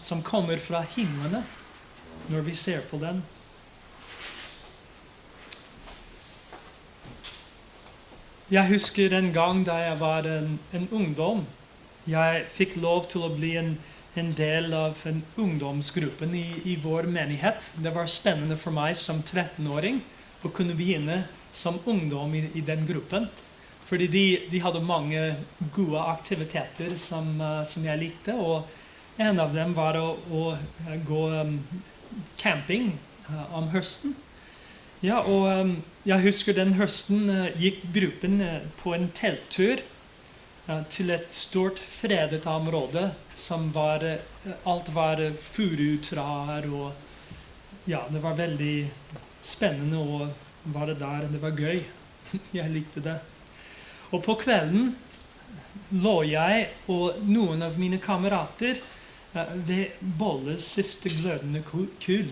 Som 0.00 0.22
kommer 0.26 0.60
fra 0.62 0.82
himlene 0.96 1.44
når 2.28 2.46
vi 2.46 2.54
ser 2.54 2.82
på 2.90 2.98
den. 3.00 3.22
Jeg 8.48 8.64
husker 8.70 9.12
en 9.12 9.30
gang 9.32 9.60
da 9.66 9.74
jeg 9.76 9.96
var 10.00 10.24
en, 10.24 10.54
en 10.72 10.88
ungdom. 10.88 11.42
Jeg 12.08 12.46
fikk 12.48 12.78
lov 12.80 13.04
til 13.12 13.26
å 13.26 13.34
bli 13.34 13.50
en, 13.60 13.74
en 14.16 14.30
del 14.36 14.72
av 14.72 15.02
en 15.10 15.18
ungdomsgruppen 15.36 16.32
i, 16.32 16.46
i, 16.72 16.78
vår 16.80 17.10
menighet. 17.12 17.74
Det 17.84 17.92
var 17.92 18.08
spennende 18.08 18.56
for 18.56 18.72
meg 18.72 18.96
som 18.96 19.20
13-åring 19.20 20.00
å 20.40 20.52
kunne 20.54 20.76
begynne 20.78 21.26
som 21.52 21.76
ungdom 21.84 22.32
i, 22.38 22.46
i 22.56 22.64
den 22.64 22.86
gruppen. 22.88 23.28
Fordi 23.88 24.08
de, 24.12 24.24
de, 24.48 24.62
hadde 24.64 24.80
mange 24.84 25.20
gode 25.76 26.00
aktiviteter 26.08 26.96
som, 26.96 27.28
uh, 27.40 27.60
som, 27.68 27.84
jeg 27.84 28.00
likte. 28.00 28.32
Og 28.36 28.64
en 29.18 29.40
av 29.40 29.54
dem 29.54 29.74
var 29.74 29.98
å, 29.98 30.14
å 30.30 30.42
gå 31.06 31.22
um, 31.42 31.58
camping 32.38 32.92
uh, 33.26 33.54
om 33.58 33.68
høsten. 33.72 34.14
Ja, 35.02 35.20
og 35.26 35.46
um, 35.50 35.72
jeg 36.06 36.22
husker 36.22 36.54
den 36.54 36.76
høsten 36.78 37.26
uh, 37.26 37.48
gikk 37.58 37.82
gruppen 37.94 38.38
uh, 38.42 38.60
på 38.82 38.94
en 38.96 39.10
telttur 39.14 39.84
til 40.92 41.08
et 41.14 41.30
stort 41.32 41.78
fredet 41.80 42.42
område 42.44 43.06
som 43.32 43.70
var 43.72 44.02
Alt 44.68 44.90
var 44.92 45.22
furutrær 45.40 46.66
og 46.68 47.88
Ja, 47.88 48.02
det 48.12 48.20
var 48.20 48.36
veldig 48.36 48.74
spennende 49.40 49.96
å 49.96 50.26
være 50.74 50.98
der. 51.00 51.24
Det 51.32 51.40
var 51.40 51.56
gøy. 51.56 51.80
jeg 52.58 52.74
likte 52.74 53.00
det. 53.00 53.16
Og 54.12 54.20
på 54.26 54.36
kvelden 54.42 54.92
lå 56.04 56.18
jeg 56.28 56.68
og 56.92 57.22
noen 57.24 57.64
av 57.64 57.80
mine 57.80 57.96
kamerater 58.04 58.76
ved 59.68 59.98
Bolles 60.00 60.66
siste 60.78 61.10
glødende 61.12 61.62
kul. 61.66 62.30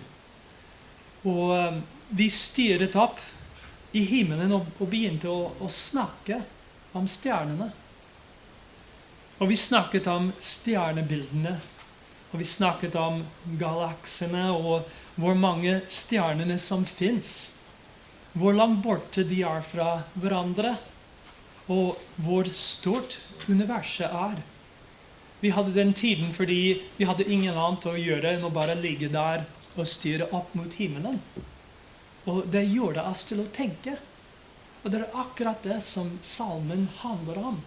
Og 1.26 1.50
um, 1.50 1.80
vi 2.08 2.28
styret 2.30 2.96
opp 2.98 3.20
i 3.96 4.04
himmelen 4.06 4.52
og 4.54 4.68
begynte 4.90 5.30
å, 5.30 5.50
å, 5.58 5.68
snakke 5.72 6.40
om 6.96 7.06
stjernene. 7.10 7.70
Og 9.40 9.50
vi 9.50 9.56
snakket 9.58 10.08
om 10.10 10.30
stjernebildene. 10.40 11.56
Og 12.32 12.40
vi 12.40 12.46
snakket 12.48 12.96
om 13.00 13.22
galaksene 13.60 14.48
og 14.54 14.88
hvor 15.16 15.36
mange 15.38 15.80
stjernene 15.92 16.58
som 16.60 16.84
fins. 16.84 17.30
Hvor 18.36 18.56
langt 18.56 18.82
borte 18.84 19.24
de 19.24 19.40
er 19.48 19.64
fra 19.64 20.02
hverandre. 20.14 20.76
Og 21.72 21.96
hvor 22.22 22.48
stort 22.52 23.18
universet 23.48 24.12
er. 24.12 24.38
Vi 25.40 25.52
hadde 25.52 25.74
den 25.76 25.92
tiden 25.92 26.32
fordi 26.34 26.82
vi 26.96 27.04
hadde 27.08 27.28
ingen 27.28 27.56
annet 27.56 27.86
å 27.86 27.96
gjøre 27.98 28.34
enn 28.36 28.46
å 28.46 28.52
bare 28.54 28.76
ligge 28.80 29.10
der 29.12 29.44
og 29.76 29.88
styre 29.88 30.28
opp 30.34 30.54
mot 30.56 30.72
himmelen. 30.80 31.20
Og 32.26 32.46
det 32.50 32.64
gjorde 32.72 33.04
oss 33.06 33.26
til 33.28 33.42
å 33.42 33.50
tenke. 33.54 33.98
Og 34.82 34.92
det 34.92 35.02
er 35.02 35.18
akkurat 35.20 35.62
det 35.66 35.80
som 35.84 36.08
salmen 36.24 36.86
handler 37.02 37.40
om. 37.52 37.58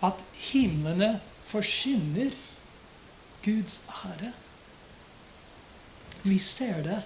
At 0.00 0.22
himlene 0.50 1.18
forsyner 1.50 2.32
Guds 3.44 3.88
ære. 4.04 4.32
Vi 6.22 6.38
ser 6.38 6.82
det 6.86 7.02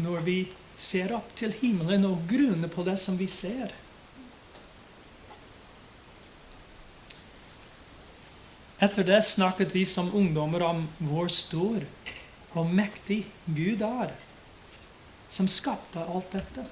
når 0.00 0.24
vi 0.26 0.38
ser 0.76 1.12
opp 1.16 1.32
til 1.38 1.54
himmelen 1.60 2.06
og 2.08 2.24
grunner 2.28 2.70
på 2.72 2.84
det 2.86 2.96
som 3.00 3.16
vi 3.20 3.28
ser. 3.30 3.72
Etter 8.82 9.06
det 9.06 9.22
snakket 9.24 9.74
vi 9.74 9.84
som 9.86 10.10
ungdommer 10.14 10.62
om 10.66 10.86
hvor 10.98 11.28
stor 11.32 11.84
og 12.54 12.70
mektig 12.70 13.24
Gud 13.46 13.82
er 13.86 14.14
som 15.34 15.48
skapte 15.50 16.02
alt 16.02 16.34
dette. 16.34 16.64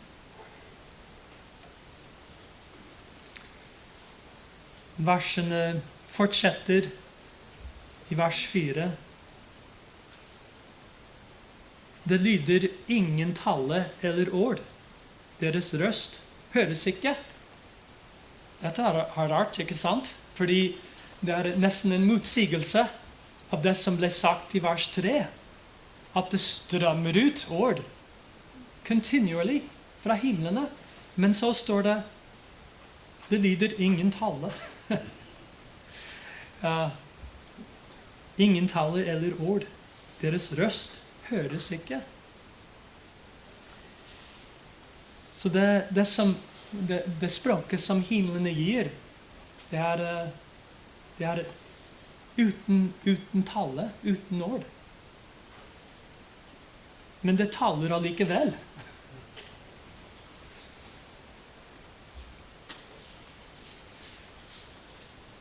Versene 5.03 5.81
fortsetter 6.13 6.87
i 8.13 8.19
vers 8.19 8.43
4. 8.53 8.91
Det 12.05 12.19
lyder 12.21 12.69
ingen 12.93 13.35
tale 13.39 13.87
eller 14.03 14.31
ord. 14.35 14.63
Deres 15.41 15.73
røst 15.81 16.21
høres 16.55 16.85
ikke. 16.91 17.17
Dette 18.63 18.85
er 18.87 19.31
rart, 19.33 19.59
ikke 19.59 19.75
sant? 19.75 20.11
Fordi 20.37 20.77
det 21.23 21.35
er 21.35 21.57
nesten 21.61 21.95
en 21.95 22.07
motsigelse 22.09 22.83
av 23.55 23.63
det 23.63 23.75
som 23.79 23.97
ble 23.99 24.11
sagt 24.11 24.57
i 24.59 24.63
vers 24.63 24.89
3. 24.95 25.21
At 26.19 26.33
det 26.35 26.41
strømmer 26.43 27.17
ut 27.17 27.45
ord 27.55 27.83
continually 28.87 29.61
fra 30.03 30.17
himlene. 30.19 30.67
Men 31.15 31.35
så 31.35 31.53
står 31.55 31.83
det 31.83 32.03
Det 33.29 33.39
lyder 33.39 33.81
ingen 33.81 34.11
tale. 34.13 34.51
uh, 36.65 36.89
ingen 38.37 38.69
tale 38.69 39.05
eller 39.05 39.39
ord. 39.41 39.65
Deres 40.21 40.53
røst 40.59 41.01
høres 41.31 41.71
ikke. 41.73 42.01
Så 45.33 45.49
det, 45.49 45.87
det, 45.91 46.05
som, 46.05 46.37
det, 46.71 47.03
det 47.21 47.31
språket 47.33 47.81
som 47.81 48.03
himlene 48.05 48.53
gir, 48.53 48.91
det 49.71 49.81
er, 49.81 50.03
eh, 50.05 50.42
det 51.19 51.27
er 51.29 51.43
uten, 52.37 52.93
uten 53.05 53.43
tale, 53.47 53.91
uten 54.03 54.43
ord. 54.43 54.65
Men 57.23 57.39
det 57.39 57.53
taler 57.55 57.95
allikevel. 57.95 58.55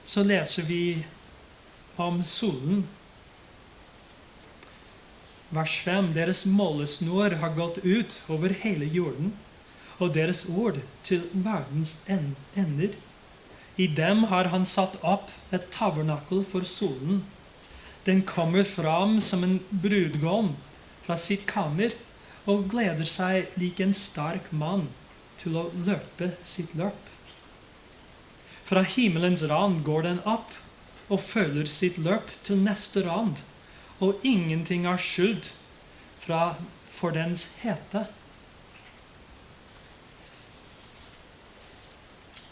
Så 0.03 0.23
leser 0.27 0.67
vi 0.67 1.05
om 1.95 2.23
solen. 2.23 2.83
Vers 5.49 5.77
5. 5.85 6.11
Deres 6.15 6.45
målesnår 6.45 7.37
har 7.41 7.55
gått 7.55 7.77
ut 7.83 8.17
over 8.31 8.53
hele 8.63 8.85
jorden, 8.85 9.33
og 9.97 10.13
deres 10.15 10.45
ord 10.49 10.77
til 11.07 11.23
verdens 11.31 12.03
ender. 12.11 12.95
I 13.77 13.87
dem 13.87 14.25
har 14.31 14.51
han 14.51 14.65
satt 14.67 14.97
opp 15.07 15.29
et 15.55 15.69
tabernakel 15.71 16.43
for 16.47 16.67
solen. 16.67 17.23
Den 18.03 18.21
kommer 18.27 18.63
fram 18.67 19.19
som 19.21 19.43
en 19.43 19.59
brudgom 19.69 20.55
fra 21.05 21.17
sitt 21.17 21.45
kammer 21.49 21.93
og 22.49 22.67
gleder 22.73 23.07
seg 23.07 23.53
lik 23.61 23.79
en 23.83 23.93
sterk 23.95 24.49
mann 24.51 24.87
til 25.41 25.57
å 25.57 25.69
løpe 25.85 26.33
sitt 26.43 26.73
løp. 26.77 26.97
Fra 28.65 28.83
himmelens 28.87 29.43
rand 29.51 29.83
går 29.85 30.07
den 30.07 30.21
opp 30.29 30.53
og 31.11 31.19
følger 31.23 31.67
sitt 31.67 31.97
løp 32.01 32.29
til 32.45 32.61
neste 32.63 33.03
rand, 33.05 33.41
og 33.99 34.23
ingenting 34.25 34.87
er 34.89 35.01
skjult 35.01 35.51
for 36.23 37.15
dens 37.15 37.57
hete. 37.61 38.05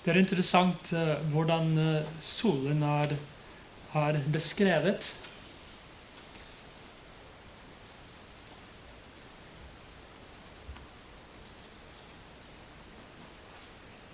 Det 0.03 0.13
er 0.13 0.19
interessant 0.21 0.93
uh, 0.95 1.15
hvordan 1.33 1.73
uh, 1.77 2.11
solen 2.23 2.83
er, 2.87 3.15
er 3.99 4.19
beskrevet. 4.31 5.09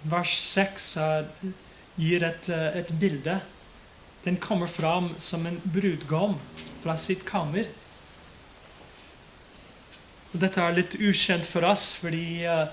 Vers 0.06 0.34
6 0.46 0.88
gir 1.98 2.24
et, 2.28 2.50
eh, 2.50 2.78
et, 2.78 2.92
bilde. 3.00 3.40
Den 4.26 4.38
kommer 4.38 4.68
fram 4.68 5.16
som 5.18 5.46
en 5.46 5.58
brudgom 5.74 6.36
fra 6.84 6.98
sitt 6.98 7.24
kammer. 7.26 7.66
Og 10.34 10.42
dette 10.44 10.62
er 10.62 10.78
litt 10.78 10.98
ukjent 11.00 11.48
for 11.50 11.66
oss, 11.66 11.88
fordi 12.02 12.46
uh, 12.46 12.68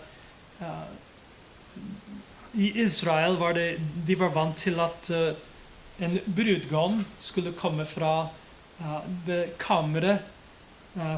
i 2.55 2.71
Israel 2.85 3.39
var 3.41 3.57
det, 3.57 3.77
de 4.07 4.17
var 4.21 4.33
vant 4.35 4.57
til 4.59 4.81
at 4.83 5.11
uh, 5.13 5.33
en 6.03 6.19
brudgom 6.27 7.03
skulle 7.21 7.55
komme 7.57 7.87
fra 7.87 8.29
det 9.27 9.53
kammeret 9.61 10.25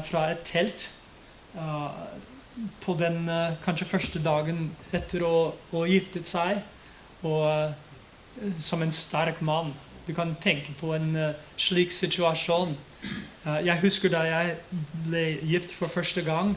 fra 0.05 0.27
et 0.29 0.43
telt 0.45 0.83
på 2.83 2.93
den 2.99 3.25
kanskje 3.63 3.87
første 3.89 4.21
dagen 4.21 4.67
etter 4.93 5.23
å 5.25 5.31
ha 5.71 5.81
giftet 5.89 6.29
seg, 6.29 6.59
og 7.25 7.73
som 8.61 8.83
en 8.85 8.93
sterk 8.93 9.41
mann. 9.41 9.73
Du 10.05 10.13
kan 10.13 10.35
tenke 10.43 10.75
på 10.77 10.93
en 10.93 11.17
slik 11.57 11.95
situasjon. 11.95 12.75
Eh, 13.45 13.59
jeg 13.65 13.81
husker 13.83 14.13
da 14.13 14.23
jeg 14.27 14.55
ble 15.05 15.25
gift 15.45 15.75
for 15.75 15.91
første 15.91 16.23
gang. 16.25 16.55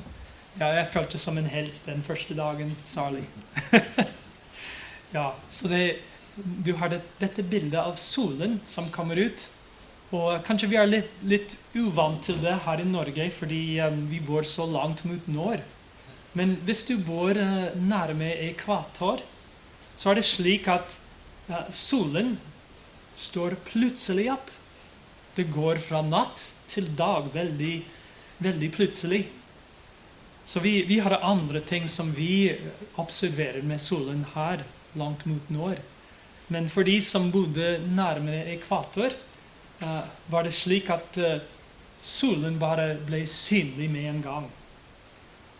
Ja, 0.59 0.73
jeg 0.75 0.89
følte 0.93 1.21
som 1.21 1.39
en 1.39 1.51
helt 1.53 1.83
den 1.87 2.03
første 2.03 2.35
dagen, 2.35 2.73
særlig. 2.85 3.25
ja, 5.13 5.35
så 5.49 5.69
det, 5.69 5.99
du 6.37 6.73
har 6.81 6.93
det, 6.93 7.01
dette 7.19 7.43
bildet 7.43 7.81
av 7.81 7.97
solen 8.01 8.59
som 8.69 8.91
kommer 8.93 9.17
ut. 9.17 9.47
Og 10.17 10.41
kanskje 10.47 10.71
vi 10.71 10.79
er 10.81 10.89
litt, 10.89 11.11
litt 11.29 11.57
uvant 11.77 12.23
til 12.25 12.39
det 12.41 12.55
her 12.65 12.81
i 12.81 12.89
Norge 12.89 13.29
fordi 13.37 13.63
um, 13.85 14.07
vi 14.09 14.21
bor 14.25 14.47
så 14.49 14.65
langt 14.69 15.05
mot 15.09 15.27
nord. 15.29 15.65
Men 16.37 16.57
hvis 16.65 16.87
du 16.89 16.97
bor 17.05 17.37
uh, 17.37 17.75
nærme 17.77 18.31
ekvator, 18.49 19.21
så 19.95 20.11
er 20.11 20.21
det 20.21 20.29
slik 20.29 20.69
at 20.73 20.97
uh, 21.51 21.67
solen 21.69 22.37
står 23.19 23.59
plutselig 23.69 24.31
opp. 24.33 24.53
Det 25.37 25.51
går 25.53 25.81
fra 25.83 26.01
natt 26.07 26.41
til 26.71 26.89
dag 26.97 27.29
veldig, 27.35 27.75
veldig 28.45 28.71
plutselig. 28.75 29.27
Så 30.49 30.63
vi, 30.65 30.81
vi 30.89 31.03
har 31.05 31.19
andre 31.21 31.61
ting 31.61 31.85
som 31.93 32.09
vi 32.17 32.55
observerer 32.97 33.61
med 33.69 33.83
solen 33.85 34.25
her, 34.33 34.65
langt 34.99 35.25
mot 35.29 35.51
nord. 35.55 35.81
Men 36.49 36.69
for 36.73 36.87
de 36.87 36.97
som 37.05 37.31
bodde 37.33 37.77
nærmere 37.93 38.49
ekvator, 38.55 39.15
uh, 39.83 40.05
var 40.33 40.47
det 40.47 40.55
slik 40.57 40.91
at 40.95 41.21
uh, 41.21 41.37
solen 42.01 42.59
bare 42.61 42.95
ble 43.09 43.25
synlig 43.29 43.91
med 43.93 44.11
en 44.13 44.25
gang. 44.25 44.49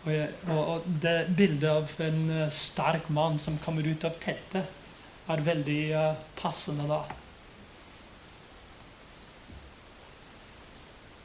Og, 0.07 0.11
og, 0.49 0.59
og 0.59 0.91
det 1.03 1.17
bildet 1.37 1.69
av 1.69 1.95
en 2.05 2.21
uh, 2.31 2.43
sterk 2.53 3.09
mann 3.13 3.39
som 3.41 3.59
kommer 3.63 3.87
ut 3.87 4.05
av 4.07 4.17
teltet, 4.23 4.75
er 5.29 5.45
veldig 5.45 5.81
passende 6.39 6.87
da. 6.89 7.03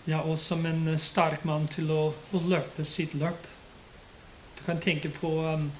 Ja, 0.04 0.20
og 0.20 0.36
som 0.38 0.64
en 0.68 0.88
eh, 0.88 1.00
sterk 1.00 1.46
mann 1.48 1.64
til 1.72 1.88
å, 1.92 2.02
å 2.12 2.40
løpe 2.44 2.84
sitt 2.84 3.14
løp. 3.16 3.46
Du 4.58 4.60
kan 4.66 4.80
tenke 4.80 5.08
på 5.12 5.30
um, 5.40 5.70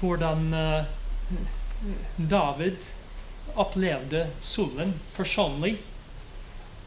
hvordan 0.00 0.54
uh, 0.54 0.84
David 2.16 2.86
opplevde 3.54 4.26
solen 4.40 4.94
personlig. 5.16 5.78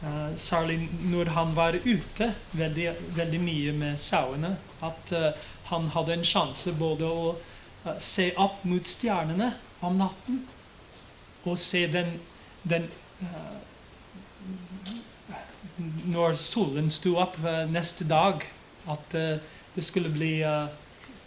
Uh, 0.04 0.36
særlig 0.36 0.88
når 1.08 1.32
han 1.32 1.54
var 1.56 1.78
ute 1.84 2.30
veldig, 2.52 2.90
veldig 3.16 3.40
mye 3.40 3.72
med 3.72 3.98
sauene. 4.00 4.56
At 4.84 5.14
uh, 5.16 5.30
han 5.70 5.88
hadde 5.94 6.18
en 6.18 6.26
sjanse 6.28 6.76
både 6.78 7.08
å 7.08 7.34
se 8.00 8.30
opp 8.40 8.62
mot 8.64 8.86
stjernene 8.88 9.50
om 9.84 9.98
natten 10.00 10.38
og 11.44 11.58
se 11.60 11.82
den, 11.92 12.14
den 12.64 12.86
når 16.08 16.38
solen 16.40 16.88
sto 16.88 17.18
opp 17.20 17.36
neste 17.68 18.06
dag, 18.08 18.40
at 18.88 19.16
det 19.74 19.84
skulle 19.84 20.08
bli 20.14 20.38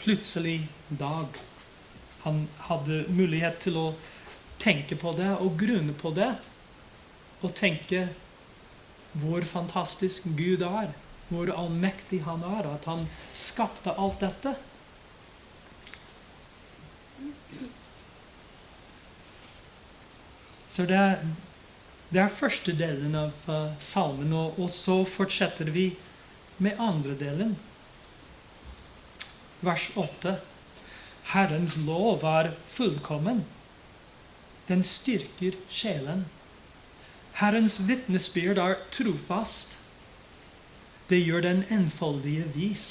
plutselig 0.02 0.63
dag. 0.89 1.38
Han 2.28 2.44
hadde 2.68 3.06
mulighet 3.08 3.62
til 3.63 3.80
å 3.80 3.88
tenke 4.60 4.98
på 5.00 5.13
det 5.16 5.32
og 5.40 5.56
grunne 5.60 5.96
på 5.96 6.12
det. 6.12 6.34
Og 7.40 7.54
tenke 7.56 8.10
hvor 9.18 9.46
fantastisk 9.48 10.34
Gud 10.36 10.66
er. 10.68 10.92
Hvor 11.32 11.50
allmektig 11.56 12.26
han 12.28 12.44
er. 12.44 12.68
At 12.76 12.90
han 12.92 13.08
skapte 13.32 13.96
alt 13.96 14.20
dette. 14.26 14.58
Så 20.78 20.84
det, 20.86 21.00
det 22.12 22.20
er 22.22 22.36
første 22.38 22.76
delen 22.78 23.16
av 23.18 23.48
uh, 23.50 23.72
salmen, 23.82 24.34
og, 24.36 24.60
og, 24.60 24.68
så 24.70 25.00
fortsetter 25.08 25.72
vi 25.74 25.88
med 26.62 26.78
andre 26.78 27.16
delen. 27.18 27.56
Vers 29.66 29.88
8. 29.98 30.36
Herrens 31.34 31.78
lov 31.86 32.24
er 32.24 32.52
fullkommen. 32.72 33.44
Den 34.68 34.84
styrker 34.84 35.58
sjelen. 35.70 36.26
Herrens 37.40 37.80
vitnesbyrd 37.88 38.62
er 38.63 38.78
trofast. 38.92 39.78
Det 41.10 41.20
gjør 41.24 41.44
den 41.46 41.63
enfoldige 41.72 42.48
vis. 42.56 42.88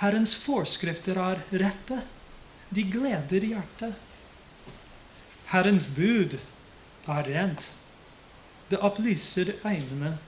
Herrens 0.00 0.34
forskrifter 0.34 1.20
er 1.20 1.44
rette. 1.52 2.00
De 2.70 2.84
gleder 2.92 3.46
hjertet. 3.52 3.94
Herrens 5.50 5.86
bud 5.96 6.38
er 7.10 7.28
rent 7.28 7.70
det 8.70 8.78
opplyser 8.86 9.52
øynene. 9.66 10.18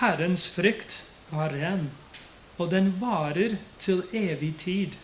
Herrens 0.00 0.44
frykt 0.52 0.96
er 1.32 1.54
ren, 1.54 1.90
og 2.58 2.70
den 2.70 2.90
varer 3.00 3.56
til 3.78 4.02
evig 4.12 4.54
tid. 4.60 4.96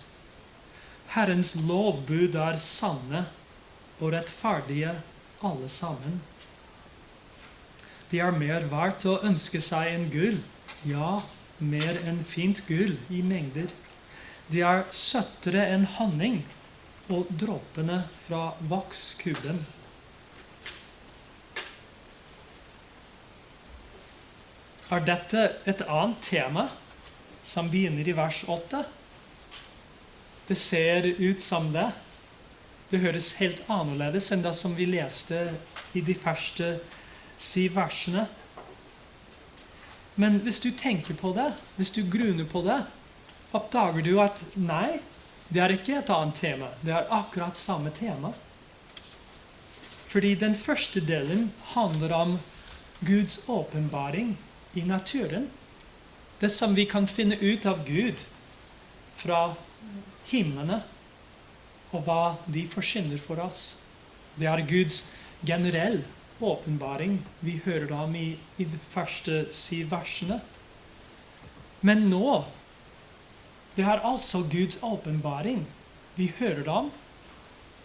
Herrens 1.13 1.55
lovbud 1.69 2.37
er 2.41 2.57
sanne 2.63 3.27
og 3.99 4.15
rettferdige 4.15 4.95
alle 5.45 5.69
sammen. 5.69 6.21
De 8.11 8.21
er 8.21 8.33
mer 8.37 8.65
verdt 8.71 9.05
å 9.09 9.19
ønske 9.25 9.61
seg 9.65 9.91
enn 9.93 10.09
gull, 10.13 10.41
ja, 10.89 11.19
mer 11.59 12.01
enn 12.09 12.23
fint 12.29 12.65
gull 12.69 12.97
i 13.13 13.21
mengder. 13.25 13.69
De 14.49 14.65
er 14.65 14.87
søtere 14.93 15.67
enn 15.75 15.87
honning 15.99 16.43
og 17.13 17.31
dråpene 17.41 18.03
fra 18.27 18.51
vokskuben. 18.73 19.65
er 24.93 25.05
dette 25.09 25.43
et 25.65 25.81
annet 25.89 26.19
tema 26.25 26.67
som 27.43 27.71
begynner 27.73 28.09
i 28.09 28.15
vers 28.17 28.43
8. 28.51 28.83
Det 30.47 30.57
ser 30.59 31.07
ut 31.07 31.43
som 31.43 31.71
det. 31.73 31.91
Det 32.91 33.01
høres 33.01 33.37
helt 33.41 33.63
annerledes 33.73 34.31
enn 34.35 34.43
det 34.45 34.53
som 34.57 34.75
vi 34.77 34.87
leste 34.91 35.39
i 35.97 36.03
de 36.05 36.15
første 36.19 36.75
syv 37.41 37.79
versene. 37.79 38.27
Men 40.15 40.43
hvis 40.45 40.61
du 40.61 40.71
tenker 40.77 41.17
på 41.17 41.33
det, 41.37 41.49
hvis 41.79 41.95
du 41.97 42.03
grunner 42.13 42.45
på 42.45 42.61
det, 42.67 42.83
oppdager 43.57 44.05
du 44.05 44.13
at 44.21 44.43
nei, 44.61 45.01
det 45.53 45.63
er 45.63 45.75
ikke 45.75 45.99
et 46.01 46.13
annet 46.13 46.37
tema. 46.37 46.69
Det 46.85 46.93
er 46.97 47.11
akkurat 47.13 47.57
samme 47.57 47.93
tema. 47.97 48.33
Fordi 50.13 50.35
den 50.37 50.57
første 50.57 51.01
delen 51.01 51.51
handler 51.73 52.13
om 52.13 52.39
Guds 53.01 53.49
åpenbaring 53.49 54.37
i 54.75 54.85
naturen. 54.85 55.49
Det 56.41 56.49
som 56.53 56.75
vi 56.77 56.85
kan 56.87 57.07
finne 57.09 57.37
ut 57.41 57.67
av 57.67 57.85
Gud 57.89 58.21
fra 59.17 59.55
himlene, 60.33 60.81
og 61.93 62.07
hva 62.07 62.23
de 62.49 62.65
forsyner 62.73 63.21
for 63.21 63.43
oss. 63.45 63.85
Det 64.35 64.49
er 64.49 64.65
Guds 64.69 65.19
generell 65.45 66.01
åpenbaring 66.43 67.19
vi 67.45 67.59
hører 67.65 67.93
om 68.01 68.17
i, 68.17 68.33
i 68.59 68.65
de 68.65 68.81
første 68.91 69.45
syv 69.55 69.93
versene. 69.93 70.41
Men 71.83 72.09
nå 72.11 72.43
det 73.77 73.85
er 73.89 74.05
altså 74.05 74.43
Guds 74.53 74.83
åpenbaring 74.85 75.63
vi 76.17 76.33
hører 76.39 76.69
om, 76.69 76.91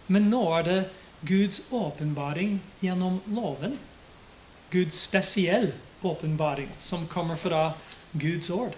Men 0.08 0.30
nå 0.32 0.40
er 0.56 0.62
det 0.64 0.78
Guds 1.28 1.68
åpenbaring 1.72 2.60
gjennom 2.80 3.18
loven. 3.28 3.74
Guds 4.72 4.96
spesiell 5.04 5.72
åpenbaring 6.00 6.70
som 6.78 7.04
kommer 7.12 7.36
fra 7.36 7.74
Guds 8.12 8.48
ord. 8.50 8.72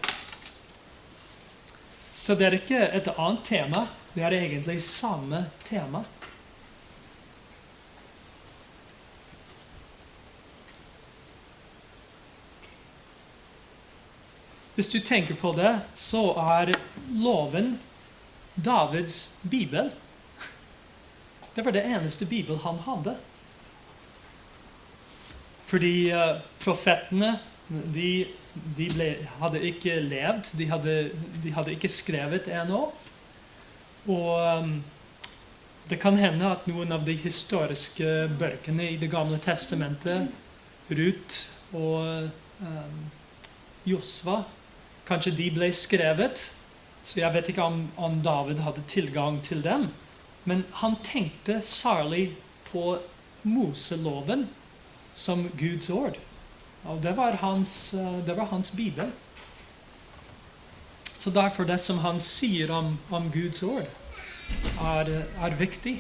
Så 2.21 2.35
det 2.37 2.47
er 2.47 2.55
ikke 2.59 2.81
et 2.85 3.09
annet 3.17 3.45
tema. 3.49 3.87
Det 4.13 4.25
er 4.27 4.35
egentlig 4.37 4.83
samme 4.85 5.47
tema. 5.65 6.03
Hvis 14.75 14.89
du 14.93 15.01
tenker 15.01 15.35
på 15.35 15.53
det, 15.57 15.73
så 15.95 16.23
er 16.41 16.75
loven 17.21 17.75
Davids 18.55 19.41
bibel. 19.43 19.91
Det 21.55 21.65
var 21.65 21.73
det 21.73 21.83
eneste 21.89 22.29
bibel 22.29 22.61
han 22.63 22.79
hadde. 22.85 23.17
Fordi 25.67 26.13
uh, 26.13 26.41
profetene 26.63 27.39
de, 27.69 28.27
de 28.77 28.87
ble, 28.93 29.11
hadde 29.41 29.63
ikke 29.71 30.01
levd. 30.03 30.53
De 30.59 30.67
hadde, 30.71 30.97
de 31.45 31.53
hadde 31.55 31.75
ikke 31.77 31.91
skrevet 31.91 32.51
ennå. 32.51 32.87
Og 34.11 34.59
um, 34.59 34.75
det 35.91 35.99
kan 36.03 36.19
hende 36.19 36.51
at 36.51 36.67
noen 36.71 36.93
av 36.95 37.05
de 37.07 37.17
historiske 37.19 38.29
bøkene 38.41 38.93
i 38.93 38.99
Det 39.01 39.11
gamle 39.11 39.39
testamentet, 39.43 40.31
Ruth 40.91 41.75
og 41.77 42.31
um, 42.63 43.03
Josva, 43.87 44.43
kanskje 45.09 45.37
de 45.39 45.51
ble 45.55 45.71
skrevet. 45.75 46.43
Så 47.05 47.23
jeg 47.23 47.35
vet 47.35 47.51
ikke 47.51 47.65
om, 47.65 47.85
om 47.97 48.19
David 48.23 48.63
hadde 48.65 48.87
tilgang 48.91 49.41
til 49.43 49.63
dem. 49.65 49.89
Men 50.45 50.65
han 50.83 50.97
tenkte 51.05 51.61
særlig 51.65 52.31
på 52.71 52.99
Moseloven 53.43 54.49
som 55.15 55.47
Guds 55.59 55.91
ord. 55.91 56.19
Og 56.89 57.01
det 57.03 57.13
var 57.17 57.37
hans, 57.43 57.95
eh, 57.95 58.19
det 58.25 58.37
var 58.37 58.49
hans 58.51 58.71
bibel. 58.77 59.11
Så 61.05 61.31
derfor 61.31 61.65
det 61.65 61.79
som 61.79 61.99
han 61.99 62.21
sier 62.21 62.71
om, 62.73 62.95
om 63.11 63.29
Guds 63.33 63.63
ord, 63.63 63.89
er, 64.81 65.11
er, 65.21 65.57
viktig. 65.59 65.99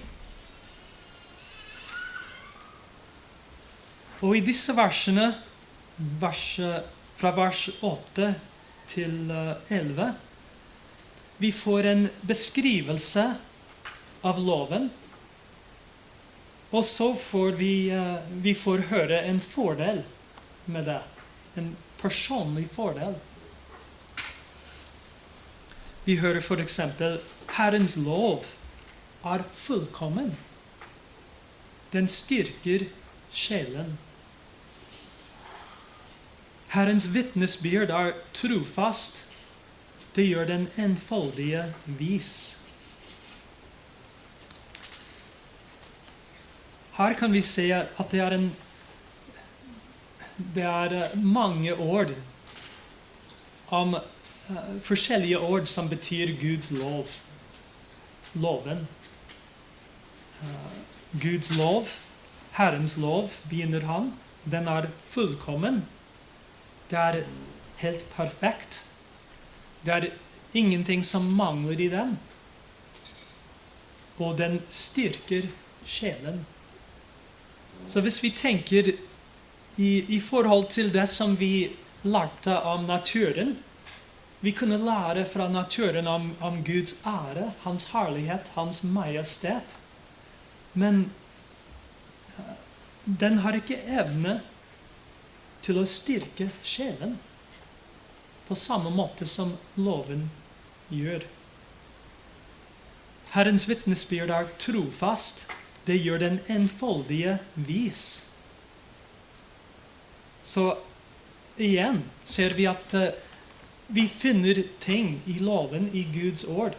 Og 4.21 4.37
i 4.37 4.45
disse 4.45 4.73
versene, 4.77 5.35
vers, 6.21 6.47
fra 7.17 7.35
vers 7.37 7.67
8 7.85 8.33
til 8.89 9.31
11, 9.69 10.09
eh, 10.09 10.15
vi 11.41 11.53
får 11.53 11.87
en 11.93 12.09
beskrivelse 12.29 13.27
av 14.25 14.41
loven. 14.41 14.89
Og 16.71 16.85
så 16.85 17.13
får 17.17 17.53
vi, 17.61 17.91
eh, 17.91 18.17
vi 18.43 18.55
får 18.55 18.89
høre 18.91 19.21
en 19.29 19.41
fordel 19.41 20.03
med 20.71 20.87
det. 20.89 21.01
En 21.59 21.75
personlig 22.01 22.69
fordel. 22.73 23.17
Vi 26.05 26.17
hører 26.17 26.41
f.eks.: 26.41 26.81
Herrens 27.57 27.97
lov 28.07 28.45
er 29.25 29.43
fullkommen. 29.55 30.37
Den 31.93 32.09
styrker 32.09 32.87
sjelen. 33.33 33.99
Herrens 36.71 37.09
vitnesbyrd 37.15 37.91
er 37.91 38.13
trofast. 38.35 39.27
Det 40.15 40.27
gjør 40.27 40.47
den 40.47 40.69
enfoldige 40.79 41.65
vis. 41.87 42.67
Her 46.97 47.15
kan 47.15 47.33
vi 47.33 47.43
se 47.43 47.71
at 47.75 48.11
det 48.11 48.21
er 48.21 48.35
en 48.37 48.51
det 50.55 50.67
er 50.67 50.95
eh, 50.97 51.17
mange 51.17 51.75
ord 51.75 52.13
om 53.71 53.95
uh, 53.95 54.77
forskjellige 54.83 55.39
ord 55.39 55.67
som 55.71 55.89
betyr 55.89 56.35
Guds 56.41 56.71
lov. 56.75 57.11
Loven. 58.35 58.87
Uh, 60.43 60.73
Guds 61.23 61.53
lov, 61.59 61.89
Herrens 62.53 62.97
lov, 62.99 63.31
begynner 63.51 63.87
han. 63.87 64.13
Den 64.45 64.69
er 64.69 64.89
fullkommen. 65.11 65.85
Det 66.91 66.99
er 66.99 67.23
helt 67.83 68.07
perfekt. 68.17 68.81
Det 69.85 69.95
er 69.95 70.09
ingenting 70.55 71.05
som 71.05 71.31
mangler 71.37 71.81
i 71.81 71.89
den. 71.89 72.19
Og 74.19 74.39
den 74.39 74.61
styrker 74.69 75.47
sjelen. 75.87 76.45
Så 77.89 78.01
hvis 78.01 78.23
vi 78.23 78.31
tenker 78.31 78.93
i, 79.81 80.17
i 80.17 80.21
forhold 80.21 80.69
til 80.73 80.93
det 80.93 81.07
som 81.09 81.37
vi 81.41 81.71
lærte 82.05 82.59
om 82.69 82.85
naturen. 82.85 83.57
Vi 84.41 84.53
kunne 84.57 84.77
lære 84.81 85.25
fra 85.29 85.49
naturen 85.49 86.07
om, 86.07 86.31
om 86.41 86.61
Guds 86.65 87.03
ære, 87.07 87.51
hans 87.65 87.91
herlighet, 87.93 88.53
hans 88.55 88.83
majestet. 88.85 89.77
Men 90.73 91.11
eh, 92.39 92.55
den 93.05 93.39
har 93.45 93.57
ikke 93.57 93.81
evne 93.89 94.41
til 95.65 95.81
å 95.81 95.89
styrke 95.89 96.49
sjelen 96.65 97.19
på 98.49 98.57
samme 98.57 98.91
måte 98.93 99.29
som 99.29 99.53
loven 99.77 100.29
gjør. 100.91 101.25
Herrens 103.31 103.69
vitnesbyrd 103.69 104.33
er 104.35 104.49
trofast. 104.59 105.47
Det 105.87 106.01
gjør 106.01 106.19
den 106.25 106.41
enfoldige 106.51 107.39
vis. 107.55 108.30
Så 110.43 110.79
igjen 111.57 112.03
ser 112.23 112.55
vi 112.57 112.67
at 112.71 112.95
uh, 112.95 113.11
vi 113.87 114.07
finner 114.09 114.63
ting 114.81 115.21
i 115.27 115.39
loven, 115.43 115.91
i 115.93 116.05
Guds 116.15 116.45
ord, 116.49 116.77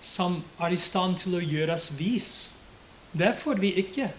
som 0.00 0.40
er 0.62 0.72
i 0.72 0.80
stand 0.80 1.18
til 1.18 1.36
å 1.38 1.42
gjøre 1.42 1.74
oss 1.74 1.90
vis. 1.98 2.30
Det 3.12 3.32
får 3.40 3.60
vi 3.62 3.72
ikke 3.82 4.10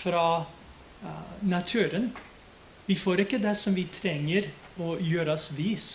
fra 0.00 0.24
uh, 0.44 1.32
naturen. 1.42 2.10
Vi 2.86 2.96
får 2.96 3.26
ikke 3.26 3.42
det 3.42 3.56
som 3.58 3.74
vi 3.76 3.84
trenger 3.90 4.48
å 4.80 4.96
gjøre 5.02 5.34
oss 5.34 5.50
vis 5.58 5.88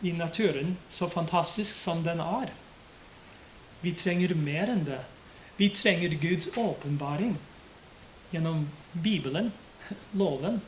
i 0.00 0.12
naturen, 0.16 0.76
så 0.88 1.08
fantastisk 1.10 1.74
som 1.74 2.02
den 2.06 2.20
er. 2.22 2.50
Vi 3.80 3.94
trenger 3.94 4.34
mer 4.34 4.70
enn 4.72 4.84
det. 4.86 5.00
Vi 5.58 5.68
trenger 5.74 6.18
Guds 6.18 6.50
åpenbaring 6.58 7.36
gjennom 8.30 8.66
Bibelen 8.92 9.52
loven. 10.12 10.60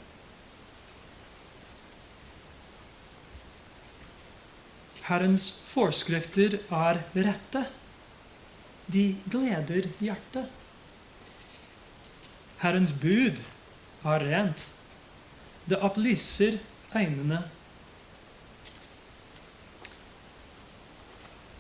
Herrens 5.11 5.47
forskrifter 5.67 6.59
er 6.71 7.01
rette. 7.17 7.65
De 8.91 9.05
gleder 9.31 9.89
hjertet. 10.03 10.51
Herrens 12.61 12.93
bud 13.01 13.41
er 14.05 14.27
rent. 14.27 14.67
Det 15.67 15.79
opplyser 15.83 16.59
øynene. 16.95 17.41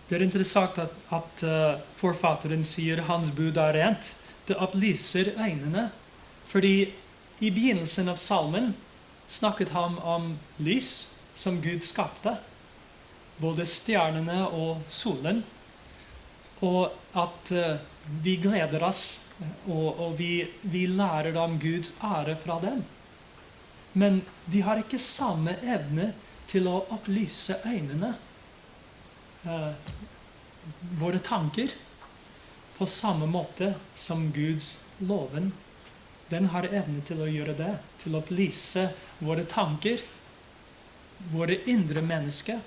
Det 0.09 0.19
er 0.19 0.25
interessant 0.27 0.79
at, 0.83 0.95
at 1.15 1.45
uh, 1.47 1.83
forfatteren 1.99 2.65
sier 2.67 3.03
'hans 3.07 3.31
bud 3.31 3.57
er 3.57 3.77
rent'. 3.79 4.11
Det 4.47 4.57
opplyser 4.59 5.31
øynene. 5.39 5.91
Fordi 6.51 6.93
i 7.40 7.50
begynnelsen 7.50 8.09
av 8.09 8.16
salmen 8.16 8.74
snakket 9.26 9.68
han 9.68 9.98
om 9.98 10.38
lys 10.57 11.20
som 11.35 11.61
Gud 11.61 11.83
skapte. 11.83 12.37
Både 13.40 13.64
stjernene 13.66 14.42
og 14.53 14.83
solen. 14.92 15.40
Og 16.61 16.90
at 17.16 17.53
uh, 17.57 17.79
vi 18.20 18.35
gleder 18.42 18.83
oss, 18.85 19.03
og, 19.64 20.00
og 20.00 20.18
vi, 20.18 20.44
vi, 20.62 20.85
lærer 20.90 21.37
om 21.40 21.57
Guds 21.61 21.94
ære 22.05 22.37
fra 22.42 22.59
dem. 22.61 22.83
Men 23.92 24.20
de 24.44 24.61
har 24.66 24.83
ikke 24.83 25.00
samme 25.00 25.57
evne 25.62 26.11
til 26.50 26.68
å 26.68 26.83
opplyse 26.92 27.57
øynene. 27.64 28.14
eh, 29.44 29.72
våre 31.00 31.18
tanker. 31.18 31.72
På 32.76 32.87
samme 32.87 33.26
måte 33.26 33.74
som 33.94 34.29
Guds 34.33 34.92
loven 34.98 35.53
den 36.31 36.47
har 36.53 36.69
evne 36.71 37.03
til 37.07 37.23
å 37.23 37.29
gjøre 37.29 37.57
det. 37.59 37.73
Til 38.03 38.14
å 38.14 38.21
opplyse 38.23 38.87
våre 39.19 39.45
tanker, 39.51 39.99
våre 41.33 41.59
indre 41.71 42.03
mennesker. 42.07 42.61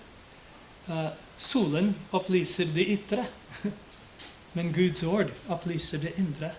Uh, 0.88 1.10
solen 1.40 1.94
opplyser 2.12 2.68
det 2.76 2.84
ytre, 2.98 3.24
men 4.58 4.74
Guds 4.76 5.06
ord 5.08 5.32
opplyser 5.48 6.04
det 6.04 6.12
indre. 6.20 6.52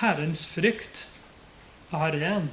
Herrens 0.00 0.46
frykt 0.48 1.02
er 1.92 2.14
ren, 2.22 2.46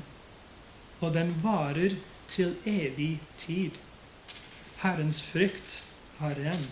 og 1.00 1.14
den 1.16 1.30
varer 1.46 1.94
til 2.28 2.58
evig 2.68 3.22
tid. 3.40 3.78
Herrens 4.82 5.22
frykt 5.24 5.80
er 6.20 6.36
ren. 6.42 6.68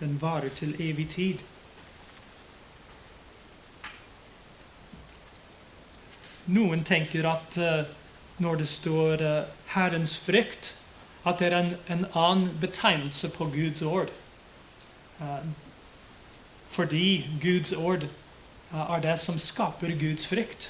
Den 0.00 0.16
varer 0.22 0.50
til 0.50 0.74
evig 0.82 1.08
tid. 1.14 1.42
Noen 6.50 6.82
tenker 6.84 7.24
at 7.30 7.56
uh, 7.56 7.84
når 8.42 8.58
det 8.60 8.66
står 8.68 9.22
uh, 9.22 9.46
'Herrens 9.72 10.16
frykt', 10.26 10.80
at 11.24 11.38
det 11.38 11.52
er 11.52 11.56
en, 11.56 11.76
en 11.88 12.04
annen 12.12 12.50
betegnelse 12.60 13.30
på 13.36 13.46
Guds 13.54 13.82
ord. 13.82 14.10
Uh, 15.20 15.46
fordi 16.68 17.30
Guds 17.40 17.72
ord 17.72 18.04
er 18.74 19.00
det 19.00 19.18
som 19.22 19.38
skaper 19.38 19.94
Guds 19.94 20.26
frykt. 20.26 20.68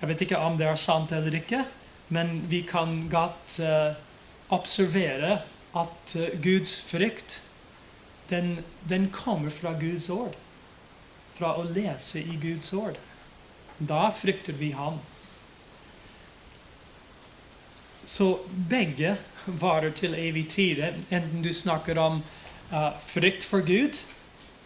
Jeg 0.00 0.08
vet 0.08 0.20
ikke 0.24 0.38
om 0.40 0.56
det 0.58 0.66
er 0.66 0.80
sant 0.80 1.12
eller 1.12 1.34
ikke, 1.36 1.64
men 2.08 2.46
vi 2.48 2.62
kan 2.66 3.08
godt 3.10 3.60
observere 4.48 5.42
at 5.76 6.14
Guds 6.42 6.72
frykt 6.88 7.51
den, 8.28 8.64
den 8.88 9.10
kommer 9.10 9.50
fra 9.50 9.72
Guds 9.80 10.10
ord. 10.10 10.36
Fra 11.34 11.54
å 11.58 11.64
lese 11.64 12.20
i 12.20 12.36
Guds 12.42 12.72
ord. 12.72 12.98
Da 13.78 14.10
frykter 14.14 14.52
vi 14.52 14.70
ham. 14.76 15.00
Så 18.06 18.38
begge 18.70 19.16
varer 19.46 19.90
til 19.90 20.14
evig 20.14 20.48
tid. 20.50 20.82
Enten 21.10 21.42
du 21.42 21.52
snakker 21.54 21.98
om 21.98 22.22
uh, 22.72 22.92
frykt 23.06 23.44
for 23.44 23.64
Gud 23.66 23.98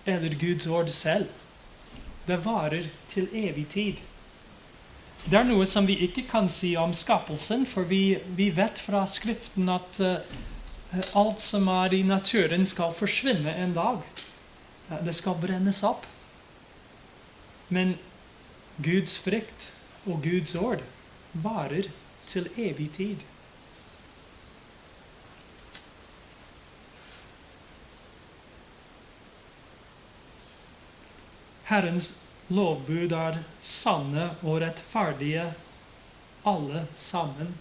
eller 0.07 0.35
Guds 0.41 0.67
ord 0.67 0.91
selv. 0.91 1.31
Det 2.27 2.39
varer 2.45 2.89
til 3.09 3.29
evig 3.33 3.69
tid. 3.69 4.03
Det 5.27 5.39
er 5.39 5.47
noe 5.47 5.67
som 5.67 5.87
vi 5.89 5.97
ikke 6.07 6.27
kan 6.31 6.49
si 6.51 6.77
om 6.79 6.93
skapelsen, 6.95 7.65
for 7.67 7.89
vi, 7.91 8.19
vi 8.39 8.51
vet 8.55 8.79
fra 8.79 9.03
Skriften 9.11 9.71
at 9.73 10.01
uh, 10.03 10.19
alt 11.13 11.41
som 11.41 11.69
er 11.69 11.95
i 11.95 12.03
naturen, 12.07 12.67
skal 12.67 12.95
forsvinne 12.95 13.55
en 13.55 13.75
dag. 13.75 14.03
Det 15.05 15.15
skal 15.15 15.39
brennes 15.43 15.83
opp. 15.85 16.07
Men 17.69 17.97
Guds 18.77 19.17
frykt 19.25 19.73
og 20.07 20.23
Guds 20.23 20.55
ord 20.55 20.85
varer 21.33 21.89
til 22.27 22.47
evig 22.57 22.91
tid. 22.95 23.25
Herrens 31.67 32.13
lovbud 32.47 33.11
er 33.11 33.41
sanne 33.59 34.29
og 34.47 34.61
rettferdige, 34.63 35.49
alle 36.47 36.87
sammen. 36.95 37.57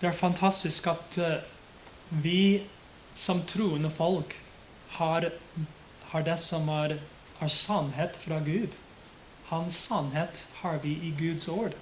Det 0.00 0.10
er 0.10 0.16
fantastisk 0.16 0.90
at 0.92 1.16
eh, 1.18 1.44
vi 2.10 2.62
som 3.16 3.40
troende 3.48 3.90
folk 3.90 4.34
har, 4.98 5.30
har 6.10 6.26
det 6.26 6.36
som 6.40 6.68
er, 6.68 6.98
er, 7.40 7.48
sannhet 7.48 8.18
fra 8.20 8.42
Gud. 8.44 8.76
Hans 9.48 9.78
sannhet 9.88 10.42
har 10.60 10.82
vi 10.82 10.98
i 11.08 11.14
Guds 11.16 11.48
ord. 11.48 11.72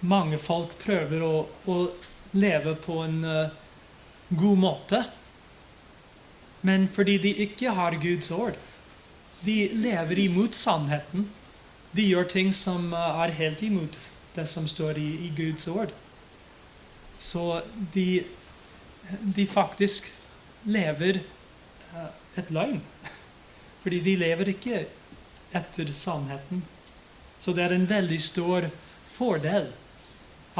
Mange 0.00 0.36
folk 0.38 0.76
prøver 0.84 1.24
å, 1.24 1.34
å 1.64 1.78
leve 2.36 2.76
på 2.84 3.00
en 3.04 3.18
uh, 3.24 3.56
god 4.28 4.60
måte. 4.60 5.02
Men 6.60 6.88
fordi 6.92 7.18
de 7.24 7.34
ikke 7.46 7.72
har 7.76 7.96
Guds 8.00 8.30
ord, 8.32 8.56
de 9.44 9.58
lever 9.72 10.24
imot 10.28 10.56
sannheten. 10.56 11.28
De 11.92 12.04
gjør 12.04 12.28
ting 12.32 12.52
som 12.56 12.92
uh, 12.92 13.22
er 13.24 13.38
helt 13.40 13.64
imot 13.64 14.00
det 14.34 14.46
som 14.46 14.68
står 14.68 14.98
i, 14.98 15.08
i 15.26 15.32
Guds 15.36 15.68
ord. 15.68 15.90
Så 17.18 17.62
de 17.94 18.24
de 19.20 19.46
faktisk 19.46 20.12
lever 20.62 21.20
eh, 21.94 22.10
et 22.38 22.50
løgn. 22.50 22.80
Fordi 23.82 24.00
de 24.00 24.16
lever 24.16 24.52
ikke 24.54 24.84
etter 25.56 25.92
sannheten. 25.96 26.62
Så 27.38 27.52
det 27.56 27.64
er 27.64 27.74
en 27.74 27.88
veldig 27.88 28.20
stor 28.22 28.68
fordel 29.16 29.70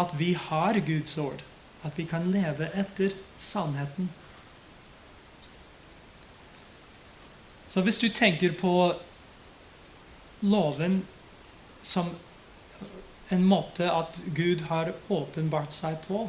at 0.01 0.15
vi 0.19 0.33
har 0.35 0.81
Guds 0.87 1.19
ord. 1.19 1.45
At 1.85 1.99
vi 1.99 2.07
kan 2.09 2.31
leve 2.33 2.71
etter 2.77 3.15
sannheten. 3.39 4.11
Så 7.71 7.85
hvis 7.87 8.01
du 8.03 8.09
tenker 8.09 8.53
på 8.59 8.75
loven 10.41 11.03
som 11.83 12.09
en 13.31 13.45
måte 13.47 13.87
at 13.93 14.21
Gud 14.35 14.67
har 14.69 14.93
åpenbart 15.09 15.75
seg 15.75 15.99
på 16.07 16.27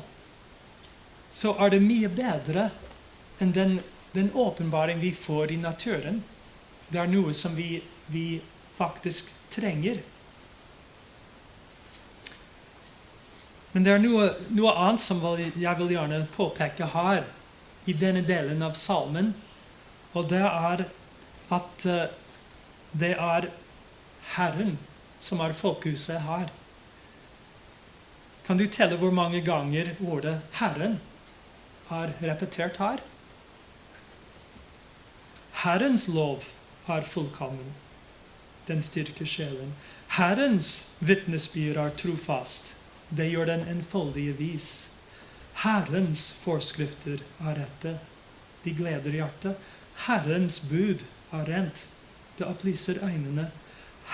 så 1.31 1.55
er 1.63 1.71
det 1.71 1.83
mye 1.83 2.09
bedre 2.11 2.69
enn 3.41 3.53
den, 3.55 3.77
den 4.11 4.31
åpenbaring 4.35 4.99
vi 4.99 5.13
får 5.15 5.51
i 5.51 5.57
naturen. 5.57 6.21
Det 6.91 6.99
er 6.99 7.11
noe 7.11 7.33
som 7.33 7.55
vi, 7.55 7.79
vi 8.11 8.41
faktisk 8.75 9.31
trenger. 9.53 10.01
Men 13.71 13.87
det 13.87 13.93
er 13.95 14.03
noe, 14.03 14.27
noe 14.51 14.73
annet 14.75 15.03
som 15.03 15.23
jeg 15.39 15.75
vil 15.79 15.93
gjerne 15.95 16.25
påpeke 16.35 16.91
her, 16.91 17.23
i 17.89 17.95
denne 17.97 18.21
delen 18.21 18.59
av 18.61 18.75
salmen. 18.77 19.31
Og 20.11 20.27
det 20.29 20.43
er 20.43 20.83
at 21.55 21.85
uh, 21.87 22.03
det 22.91 23.15
er 23.15 23.47
Herren 24.35 24.75
som 25.23 25.39
er 25.41 25.55
fokuset 25.55 26.19
her. 26.27 26.51
Kan 28.45 28.57
du 28.57 28.67
telle 28.67 28.97
hvor 28.97 29.11
mange 29.11 29.41
ganger 29.41 29.95
ordet 30.01 30.41
'Herren' 30.51 30.99
er 31.91 32.13
repetert 32.21 32.77
her. 32.77 32.97
Herrens 35.63 36.07
lov 36.13 36.43
er 36.87 37.03
fullkommen. 37.03 37.73
Den 38.67 38.81
styrker 38.81 39.25
sjelen. 39.25 39.73
Herrens 40.17 40.97
vitnesbyrd 40.99 41.77
er 41.77 41.89
trofast. 41.97 42.77
Det 43.09 43.29
gjør 43.31 43.45
den 43.45 43.67
enfoldige 43.67 44.33
vis. 44.37 44.67
Herrens 45.63 46.41
forskrifter 46.43 47.19
er 47.39 47.59
rette. 47.61 47.97
De 48.63 48.73
gleder 48.73 49.11
hjertet. 49.11 49.57
Herrens 50.07 50.59
bud 50.69 51.03
er 51.31 51.45
rent. 51.49 51.83
Det 52.37 52.47
opplyser 52.47 53.03
øynene. 53.05 53.51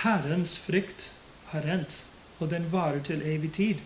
Herrens 0.02 0.58
frykt 0.58 1.12
er 1.52 1.64
rent, 1.64 2.06
og 2.38 2.50
den 2.50 2.72
varer 2.72 3.00
til 3.02 3.22
evig 3.22 3.52
tid. 3.52 3.80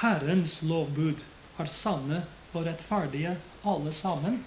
Herrens 0.00 0.62
lovbud 0.62 1.24
er 1.58 1.70
sanne 1.72 2.22
og 2.52 2.66
rettferdige, 2.66 3.36
alle 3.66 3.92
sammen. 3.92 4.44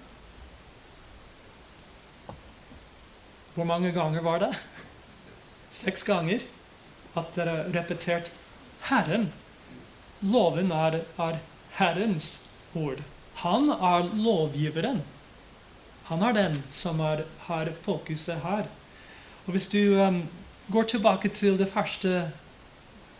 Hvor 3.53 3.67
mange 3.67 3.91
ganger 3.91 4.21
var 4.21 4.39
det? 4.39 4.55
Seks 5.71 6.03
ganger. 6.03 6.39
At 7.15 7.35
dere 7.35 7.67
repetert 7.73 8.31
'Herren'. 8.87 9.31
Loven 10.21 10.71
er, 10.71 11.01
er 11.19 11.39
Herrens 11.71 12.51
ord. 12.75 13.01
Han 13.35 13.69
er 13.69 14.15
lovgiveren. 14.15 15.01
Han 16.03 16.21
er 16.21 16.31
den 16.31 16.63
som 16.69 16.99
er, 16.99 17.23
har 17.47 17.71
fokuset 17.81 18.41
her. 18.43 18.67
Og 19.45 19.51
Hvis 19.51 19.67
du 19.67 19.95
um, 19.95 20.29
går 20.71 20.83
tilbake 20.83 21.29
til 21.29 21.57
det 21.57 21.71
første, 21.73 22.31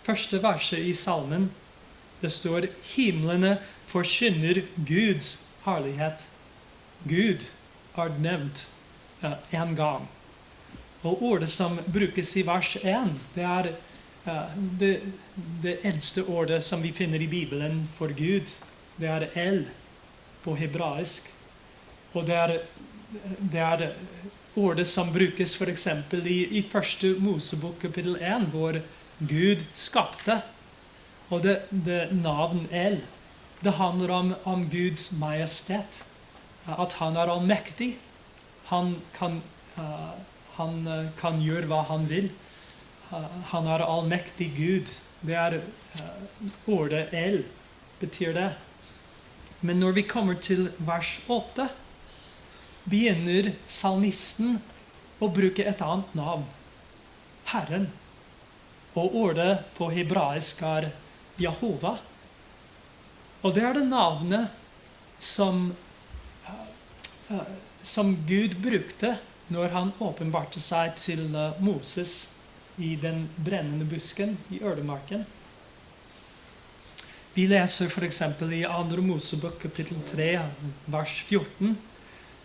første 0.04 0.44
verset 0.44 0.80
i 0.80 0.94
salmen, 0.94 1.52
det 2.22 2.30
står 2.30 2.68
'Himlene 2.84 3.58
forkynner 3.88 4.64
Guds 4.76 5.54
herlighet. 5.66 6.28
Gud 7.04 7.46
er 7.98 8.10
nevnt 8.20 8.68
én 9.52 9.76
gang. 9.76 10.08
Og 11.02 11.24
ordet 11.24 11.50
som 11.50 11.80
brukes 11.94 12.38
i 12.38 12.44
vers 12.46 12.76
1, 12.84 13.14
det 13.36 13.44
er 13.44 13.72
det, 14.80 15.00
det, 15.62 15.78
eldste 15.84 16.24
ordet 16.30 16.64
som 16.64 16.82
vi 16.82 16.92
finner 16.92 17.22
i 17.22 17.28
Bibelen 17.28 17.88
for 17.98 18.14
Gud. 18.14 18.52
Det 18.98 19.10
er 19.10 19.28
El 19.34 19.66
på 20.44 20.56
hebraisk. 20.56 21.32
Og 22.14 22.28
det 22.28 22.36
er, 22.36 22.58
det 23.52 23.60
er 23.60 23.88
ordet 24.56 24.88
som 24.88 25.10
brukes 25.14 25.56
f.eks. 25.58 25.88
I, 26.14 26.40
i 26.60 26.62
første 26.72 27.16
Mosebok 27.20 27.80
kapittel 27.82 28.18
1, 28.22 28.50
hvor 28.54 28.78
Gud 29.20 29.66
skapte. 29.74 30.42
Og 31.32 31.44
det, 31.46 31.62
det 31.72 32.12
navn 32.12 32.68
El 32.76 33.00
det 33.62 33.72
handler 33.78 34.12
om, 34.12 34.36
om 34.44 34.70
Guds 34.70 35.12
majestet. 35.20 36.04
At 36.66 36.94
han 36.98 37.18
er 37.18 37.30
allmektig. 37.30 37.94
Han 38.72 38.96
kan, 39.14 39.42
uh, 39.78 40.14
han 40.58 40.88
uh, 40.88 41.10
kan 41.20 41.38
gjøre 41.42 41.70
hva 41.70 41.84
han 41.92 42.08
vil. 42.10 42.32
Uh, 43.12 43.28
han 43.54 43.70
er 43.70 43.86
allmektig 43.86 44.50
Gud. 44.58 44.90
Det 45.22 45.38
er 45.38 45.60
ordet 46.66 47.12
El, 47.14 47.44
betyr 48.02 48.34
det. 48.34 48.50
Men 49.62 49.78
når 49.80 50.00
vi 50.00 50.08
kommer 50.10 50.40
til 50.42 50.72
vers 50.82 51.20
8, 51.30 51.68
begynner 52.90 53.52
salmisten 53.70 54.58
å 55.22 55.30
bruke 55.30 55.68
et 55.70 55.84
annet 55.86 56.18
navn. 56.18 56.48
Herren. 57.54 57.92
Og 58.98 59.14
ordet 59.16 59.52
på 59.78 59.92
hebraisk 59.94 60.66
er 60.66 60.90
Jehova. 61.42 61.98
Og 63.42 63.56
det 63.56 63.66
er 63.66 63.78
det 63.78 63.88
navnet 63.90 64.52
som, 65.22 65.72
eh, 67.30 67.52
som 67.82 68.14
Gud 68.28 68.58
brukte 68.62 69.16
når 69.52 69.74
han 69.76 69.94
åpenbarte 70.00 70.62
seg 70.64 70.96
til 71.02 71.28
eh, 71.36 71.60
Moses 71.60 72.16
i 72.78 72.96
den 72.96 73.26
brennende 73.38 73.86
busken 73.86 74.38
i 74.50 74.62
ødemarken. 74.64 75.26
Vi 77.34 77.48
leser 77.48 77.88
f.eks. 77.88 78.22
i 78.52 78.64
2. 78.68 79.02
Mosebok 79.02 79.60
kapittel 79.62 80.00
3, 80.12 80.32
vers 80.92 81.14
14, 81.28 81.78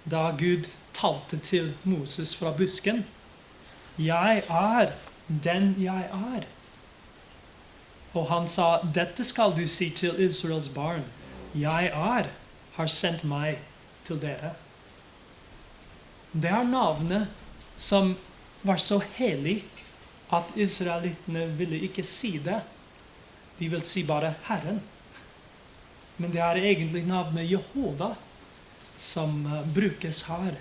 da 0.06 0.30
Gud 0.38 0.68
talte 0.94 1.38
til 1.42 1.72
Moses 1.82 2.34
fra 2.38 2.52
busken. 2.54 3.02
Jeg 3.98 4.44
er 4.46 4.92
den 5.26 5.74
jeg 5.82 6.06
er. 6.12 6.46
Og 8.16 8.30
han 8.30 8.46
sa, 8.48 8.80
dette 8.82 9.24
skal 9.28 9.52
du 9.56 9.66
si 9.68 9.90
til 9.92 10.16
Israels 10.24 10.70
barn. 10.72 11.04
Jeg 11.56 11.90
er, 11.92 12.30
har 12.76 12.92
sendt 12.92 13.26
meg 13.28 13.60
til 14.08 14.20
dere. 14.22 14.54
Det 16.32 16.50
er 16.52 16.68
navnet 16.68 17.28
som 17.76 18.14
var 18.66 18.80
så 18.80 18.98
hellig 19.18 19.60
at 20.34 20.48
israelittene 20.56 21.44
ville 21.58 21.80
ikke 21.86 22.04
si 22.04 22.36
det. 22.44 22.62
De 23.58 23.68
vil 23.72 23.84
si 23.86 24.04
bare 24.08 24.34
'Herren'. 24.48 24.80
Men 26.16 26.32
det 26.32 26.40
er 26.40 26.56
egentlig 26.56 27.04
navnet 27.06 27.50
Jehova 27.50 28.14
som 28.96 29.46
uh, 29.46 29.74
brukes 29.74 30.22
her. 30.22 30.56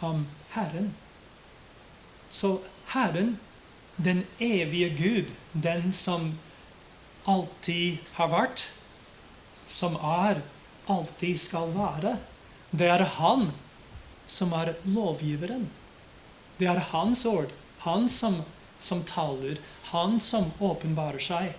Ham 0.00 0.26
Herren. 0.50 0.94
Så 2.30 2.60
Herren, 2.86 3.38
den 3.96 4.24
evige 4.40 4.90
Gud, 4.90 5.32
den 5.52 5.92
som 5.92 6.38
alltid 7.28 7.98
har 8.16 8.32
vært, 8.32 8.64
som 9.68 9.96
er, 10.00 10.40
alltid 10.88 11.40
skal 11.40 11.72
være, 11.76 12.16
det 12.70 12.88
er 12.88 13.04
Han 13.18 13.50
som 14.28 14.52
er 14.52 14.74
lovgiveren. 14.84 15.68
Det 16.58 16.68
er 16.68 16.80
Hans 16.92 17.24
ord. 17.26 17.52
Han 17.84 18.08
som, 18.08 18.34
som 18.78 19.02
taler. 19.08 19.60
Han 19.92 20.18
som 20.20 20.50
åpenbarer 20.58 21.22
seg. 21.22 21.54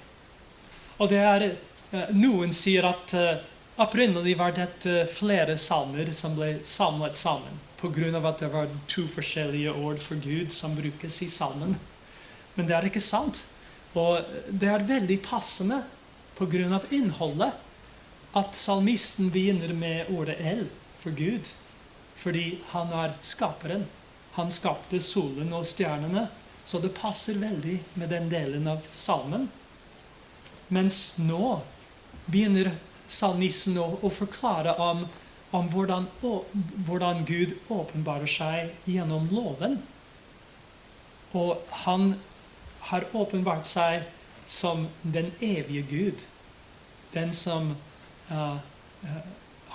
Og 0.99 1.09
det 1.09 1.21
er 1.23 1.45
eh, 1.49 2.11
Noen 2.13 2.53
sier 2.53 2.85
at 2.85 3.13
uh, 3.15 3.39
opprinnelig 3.81 4.35
var 4.37 4.53
dette 4.53 5.05
flere 5.09 5.57
salmer 5.57 6.11
som 6.13 6.35
ble 6.37 6.59
samlet 6.67 7.17
sammen. 7.17 7.57
Pga. 7.79 8.11
at 8.19 8.39
det 8.43 8.51
var 8.51 8.67
to 8.91 9.07
forskjellige 9.07 9.71
ord 9.71 10.01
for 10.03 10.19
Gud 10.19 10.51
som 10.51 10.75
brukes 10.75 11.21
i 11.23 11.29
salmen. 11.31 11.77
Men 12.55 12.67
det 12.67 12.75
er 12.75 12.89
ikke 12.89 13.01
sant. 13.01 13.39
Og 13.97 14.25
det 14.49 14.69
er 14.69 14.85
veldig 14.85 15.17
passende 15.25 15.83
pga. 16.37 16.79
innholdet 16.91 17.53
at 18.37 18.55
salmisten 18.55 19.31
begynner 19.31 19.73
med 19.73 20.09
ordet 20.13 20.37
El 20.39 20.67
for 20.99 21.11
Gud. 21.11 21.49
Fordi 22.15 22.59
han 22.69 22.91
er 22.93 23.15
skaperen. 23.21 23.87
Han 24.35 24.51
skapte 24.51 25.01
solen 25.01 25.53
og 25.53 25.65
stjernene. 25.65 26.27
Så 26.65 26.79
det 26.79 26.93
passer 26.93 27.39
veldig 27.39 27.79
med 27.93 28.09
den 28.09 28.29
delen 28.29 28.67
av 28.67 28.85
salmen. 28.91 29.49
Mens 30.69 31.17
nå 31.17 31.61
begynner 32.29 32.75
salmisten 33.09 33.79
å, 33.81 33.87
å 34.05 34.09
forklare 34.13 34.75
om, 34.77 35.05
om 35.55 35.69
hvordan, 35.73 36.05
å, 36.21 36.43
hvordan, 36.85 37.23
Gud 37.25 37.55
åpenbarer 37.73 38.29
seg 38.29 38.75
gjennom 38.85 39.25
loven. 39.33 39.79
Og 41.33 41.57
han 41.85 42.13
har 42.79 43.05
åpenbart 43.13 43.67
seg 43.67 44.05
som 44.49 44.87
den 45.01 45.31
evige 45.39 45.81
Gud. 45.81 46.23
Den 47.13 47.33
som 47.33 47.75
uh, 48.31 48.57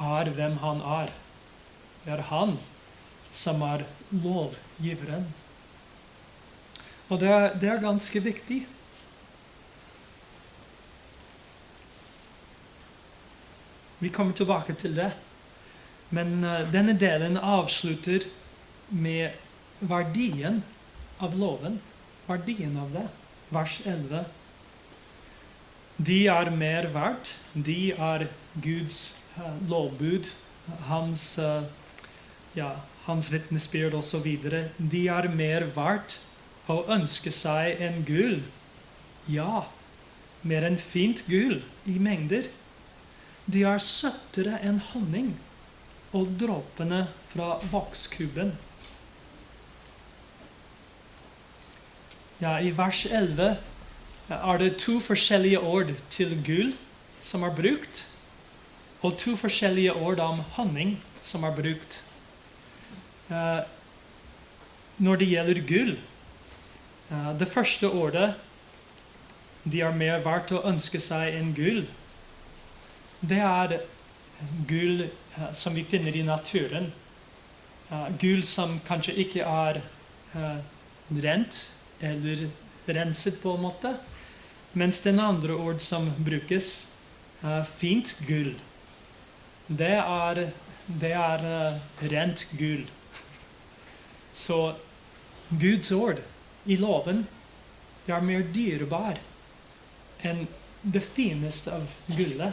er 0.00 0.30
hvem 0.34 0.56
han 0.62 0.82
er. 0.82 1.12
Det 2.04 2.12
er 2.16 2.26
han 2.30 2.56
som 3.34 3.62
er 3.62 3.84
lovgiveren. 4.10 5.26
Og 7.08 7.20
det 7.20 7.30
er, 7.30 7.48
det 7.60 7.70
er 7.70 7.82
ganske 7.82 8.20
viktig. 8.24 8.64
Vi 13.98 14.10
kommer 14.12 14.34
tilbake 14.36 14.74
til 14.74 14.96
det. 14.96 15.12
Men 16.10 16.42
uh, 16.44 16.62
denne 16.72 16.98
delen 16.98 17.38
avslutter 17.38 18.26
med 18.90 19.30
verdien 19.80 20.62
av 21.22 21.38
loven. 21.38 21.78
Verdien 22.26 22.76
av 22.80 22.92
det. 22.94 23.06
Vers 23.54 23.80
11. 23.86 24.24
De 25.96 26.18
er 26.32 26.50
mer 26.50 26.88
verdt. 26.94 27.34
De 27.52 27.92
er 27.92 28.26
Guds 28.64 28.98
uh, 29.38 29.52
lovbud. 29.70 30.30
Hans 30.88 31.26
uh, 31.38 31.66
ja, 32.54 32.70
hans 33.06 33.30
vitnesbyrd 33.32 33.94
osv. 33.98 34.26
De 34.78 35.06
er 35.10 35.28
mer 35.34 35.68
verdt 35.76 36.18
å 36.70 36.80
ønske 36.94 37.32
seg 37.34 37.80
en 37.84 38.02
gull. 38.08 38.38
Ja, 39.30 39.66
mer 40.42 40.66
enn 40.68 40.78
fint 40.80 41.24
gull 41.28 41.60
i 41.90 41.98
mengder. 42.00 42.48
De 43.44 43.64
er 43.68 43.82
søtere 43.82 44.60
enn 44.64 44.80
honning 44.92 45.34
og 46.14 46.36
dråpene 46.40 47.06
fra 47.32 47.56
vokskuben. 47.72 48.54
Ja, 52.44 52.58
I 52.60 52.74
vers 52.76 53.06
11 53.08 53.56
er 54.28 54.58
det 54.60 54.74
to 54.82 54.98
forskjellige 55.00 55.60
ord 55.64 55.88
til 56.12 56.34
gull 56.44 56.74
som 57.24 57.40
er 57.46 57.54
brukt, 57.56 58.02
og 59.00 59.14
to 59.16 59.32
forskjellige 59.40 59.94
ord 59.96 60.18
om 60.20 60.42
honning 60.58 60.90
som 61.24 61.46
er 61.48 61.54
brukt. 61.56 61.96
Når 64.98 65.16
det 65.22 65.28
gjelder 65.30 65.60
gull 65.68 65.94
Det 67.40 67.48
første 67.48 67.88
ordet 67.88 68.34
de 69.64 69.80
er 69.80 69.96
mer 69.96 70.20
verdt 70.26 70.52
å 70.52 70.60
ønske 70.68 71.00
seg 71.00 71.38
enn 71.38 71.54
gull. 71.56 71.86
Det 73.24 73.40
er 73.40 73.78
gull 74.68 75.06
som 75.56 75.72
vi 75.72 75.86
finner 75.88 76.12
i 76.16 76.26
naturen. 76.28 76.92
gull 78.20 78.44
som 78.44 78.76
kanskje 78.84 79.16
ikke 79.24 79.48
er 79.48 79.80
rent 81.08 81.62
eller 82.04 82.48
renset, 82.86 83.40
på 83.42 83.54
en 83.56 83.64
måte. 83.64 83.94
Mens 84.72 85.00
den 85.04 85.20
andre 85.22 85.54
ord 85.54 85.80
som 85.80 86.10
brukes, 86.26 86.70
er 87.44 87.64
fint 87.68 88.10
gull, 88.24 88.54
det 89.68 89.94
er, 90.00 90.40
det 90.86 91.12
er 91.12 91.44
rent 92.12 92.46
gull. 92.58 92.86
Så 94.32 94.74
Guds 95.48 95.92
ord 95.92 96.20
i 96.64 96.76
loven 96.80 97.26
det 98.06 98.12
er 98.12 98.24
mer 98.24 98.44
dyrebar 98.52 99.20
enn 100.24 100.44
det 100.82 101.00
fineste 101.04 101.72
av 101.72 101.84
gullet. 102.16 102.52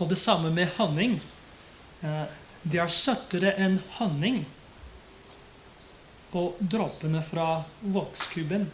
Og 0.00 0.10
det 0.10 0.18
samme 0.20 0.50
med 0.52 0.72
honning. 0.76 1.16
Eh, 2.04 2.26
det 2.64 2.80
er 2.80 2.92
søtere 2.92 3.54
enn 3.60 3.78
honning. 3.98 4.42
Og 6.34 6.58
dråpene 6.58 7.22
fra 7.22 7.62
vokskuben. 7.80 8.66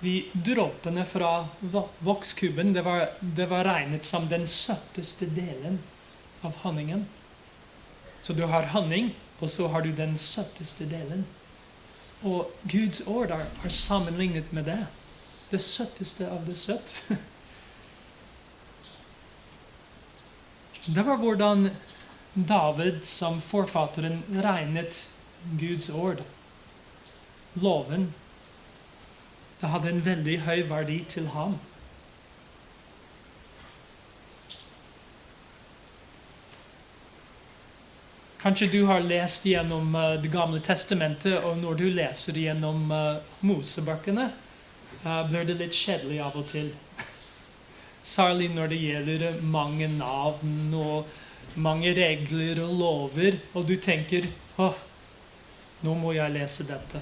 De 0.00 0.14
dråpene 0.32 1.04
fra 1.04 1.32
vokskuben 2.00 2.72
det 2.72 2.82
var, 2.86 3.10
det 3.20 3.46
var 3.50 3.66
regnet 3.68 4.04
som 4.08 4.28
den 4.28 4.46
søteste 4.48 5.28
delen 5.36 5.76
av 6.40 6.56
honningen. 6.62 7.04
Så 8.20 8.32
du 8.32 8.46
har 8.48 8.72
honning, 8.72 9.12
og 9.40 9.50
så 9.50 9.68
har 9.68 9.84
du 9.84 9.92
den 9.92 10.16
søtteste 10.18 10.88
delen. 10.88 11.26
Og 12.24 12.48
Guds 12.62 13.06
ord 13.08 13.32
er, 13.32 13.44
sammenlignet 13.68 14.52
med 14.52 14.64
det. 14.68 14.80
Det 15.50 15.60
søtteste 15.60 16.28
av 16.30 16.46
det 16.48 16.56
søtt. 16.56 16.96
Det 20.80 21.02
var 21.04 21.18
hvordan 21.20 21.68
David 22.32 23.02
som 23.04 23.36
forfatteren 23.44 24.22
regnet 24.42 24.96
Guds 25.58 25.90
ord. 25.94 26.22
Loven. 27.54 28.12
Det 29.60 29.68
hadde 29.68 29.90
en 29.90 30.04
veldig 30.04 30.38
høy 30.46 30.62
verdi 30.68 31.02
til 31.08 31.26
ham. 31.34 31.58
Kanskje 38.40 38.70
du 38.72 38.84
har 38.88 39.02
lest 39.04 39.44
gjennom 39.44 39.94
uh, 39.94 40.14
Det 40.22 40.30
gamle 40.32 40.60
testamentet, 40.64 41.42
og 41.44 41.58
når 41.60 41.74
du 41.76 41.88
leser 41.92 42.38
gjennom 42.40 42.86
uh, 42.88 43.18
Mosebøkene, 43.44 44.30
uh, 45.04 45.18
blir 45.28 45.44
det 45.44 45.58
litt 45.58 45.76
kjedelig 45.76 46.22
av 46.24 46.38
og 46.40 46.46
til. 46.48 46.70
Særlig 48.00 48.48
når 48.54 48.72
det 48.72 48.78
gjelder 48.80 49.42
mange 49.44 49.90
navn 49.92 50.72
og 50.72 51.58
mange 51.60 51.92
regler 51.92 52.62
og 52.64 52.72
lover, 52.80 53.36
og 53.52 53.68
du 53.68 53.74
tenker 53.76 54.24
åh, 54.56 54.78
Nå 55.80 55.94
må 55.96 56.12
jeg 56.12 56.34
lese 56.34 56.66
dette. 56.68 57.00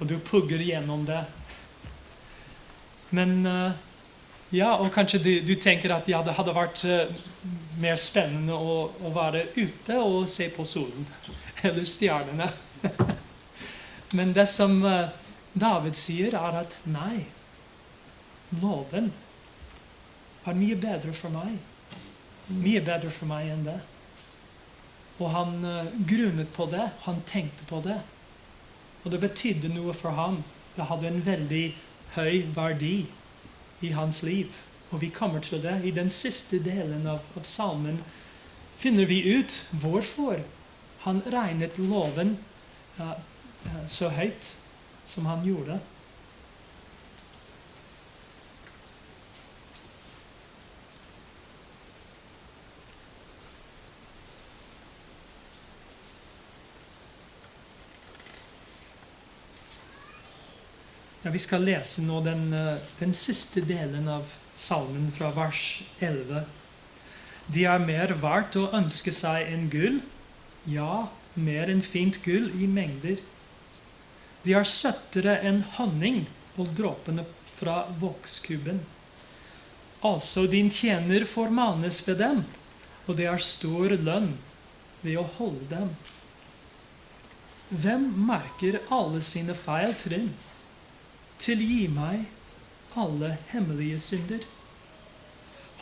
Og 0.00 0.08
du 0.10 0.18
pugger 0.20 0.60
gjennom 0.60 1.06
det. 1.08 1.22
Men 3.16 3.38
eh, 3.46 3.84
ja, 4.54 4.76
og 4.76 4.92
kanskje 4.94 5.18
du, 5.22 5.30
du, 5.46 5.54
tenker 5.58 5.94
at 5.94 6.08
ja, 6.08 6.20
det 6.22 6.36
hadde 6.36 6.54
vært 6.54 6.82
uh, 6.86 7.22
mer 7.82 7.96
spennende 7.98 8.54
å, 8.54 8.76
å, 9.02 9.10
være 9.14 9.48
ute 9.56 9.96
og 9.98 10.28
se 10.30 10.50
på 10.54 10.66
solen. 10.68 11.06
Eller 11.66 11.86
stjernene. 11.88 12.50
Men 14.16 14.34
det 14.36 14.46
som 14.50 14.78
uh, 14.84 15.08
David 15.56 15.98
sier, 15.98 16.36
er 16.38 16.60
at 16.62 16.76
nei. 16.86 17.24
Loven 18.62 19.10
er 20.46 20.54
mye 20.54 20.76
bedre 20.78 21.10
for 21.16 21.34
meg. 21.34 21.56
Mye 22.54 22.84
bedre 22.86 23.10
for 23.10 23.26
meg 23.26 23.50
enn 23.50 23.66
det. 23.66 23.80
Og 25.18 25.30
han 25.32 25.64
uh, 25.64 25.92
grunnet 26.08 26.52
på 26.52 26.66
det. 26.72 26.90
Han 27.06 27.22
tenkte 27.28 27.64
på 27.68 27.80
det. 27.84 27.98
Og 29.04 29.12
det 29.12 29.22
betydde 29.22 29.72
noe 29.72 29.94
for 29.96 30.16
ham. 30.16 30.42
Det 30.76 30.88
hadde 30.90 31.08
en 31.08 31.22
veldig 31.24 31.66
høy 32.16 32.42
verdi 32.56 33.06
i 33.86 33.92
hans 33.96 34.22
liv. 34.26 34.52
Og 34.90 35.00
vi 35.02 35.10
kommer 35.14 35.40
til 35.44 35.62
det. 35.64 35.78
I 35.84 35.94
den 35.94 36.10
siste 36.12 36.60
delen 36.64 37.06
av, 37.08 37.24
av 37.36 37.48
salmen 37.48 38.02
finner 38.76 39.08
vi 39.08 39.22
ut 39.38 39.56
hvorfor 39.80 40.42
han 41.06 41.22
regnet 41.32 41.78
loven 41.80 42.36
uh, 43.00 43.16
så 43.88 44.10
høyt 44.12 44.52
som 45.06 45.28
han 45.30 45.44
gjorde. 45.46 45.78
Ja, 61.26 61.30
vi 61.30 61.38
skal 61.42 61.64
lese 61.66 62.04
nå 62.06 62.20
den, 62.22 62.52
eh, 62.54 62.76
den, 63.00 63.14
siste 63.14 63.60
delen 63.60 64.06
av 64.08 64.28
salmen 64.54 65.08
fra 65.10 65.32
vers 65.34 65.82
11. 65.98 66.44
De 67.50 67.64
er 67.66 67.82
mer 67.82 68.14
verdt 68.22 68.54
å 68.60 68.68
ønske 68.70 69.10
seg 69.10 69.50
enn 69.50 69.64
gull, 69.72 69.98
ja, 70.70 71.08
mer 71.34 71.74
enn 71.74 71.82
fint 71.82 72.20
gull 72.22 72.46
i 72.54 72.70
mengder. 72.70 73.18
De 74.44 74.54
er 74.54 74.70
søttere 74.70 75.40
enn 75.42 75.64
honning 75.80 76.28
og 76.54 76.70
dråpene 76.78 77.26
fra 77.56 77.82
vokskuben. 77.98 78.84
Altså, 80.06 80.46
din 80.46 80.70
tjener 80.70 81.26
formanes 81.26 82.04
ved 82.06 82.22
dem, 82.22 82.44
og 83.08 83.16
det 83.18 83.32
er 83.34 83.48
stor 83.50 83.98
lønn 83.98 84.36
ved 85.02 85.16
å 85.18 85.30
holde 85.40 85.72
dem. 85.74 85.94
Hvem 87.74 88.12
merker 88.30 88.84
alle 88.94 89.26
sine 89.26 89.58
feil 89.58 89.98
trinn? 89.98 90.36
Tilgi 91.38 91.86
meg 91.92 92.26
alle 92.96 93.36
hemmelige 93.52 93.98
synder. 94.00 94.44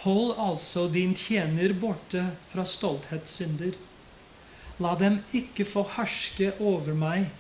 Hold 0.05 0.35
altså 0.39 0.89
din 0.93 1.15
tjener 1.15 1.73
borte 1.81 2.25
fra 2.53 2.65
stolthetssynder. 2.65 3.77
La 4.83 4.97
dem 4.99 5.21
ikke 5.33 5.65
få 5.65 5.87
herske 5.97 6.53
over 6.61 6.95
meg. 6.99 7.31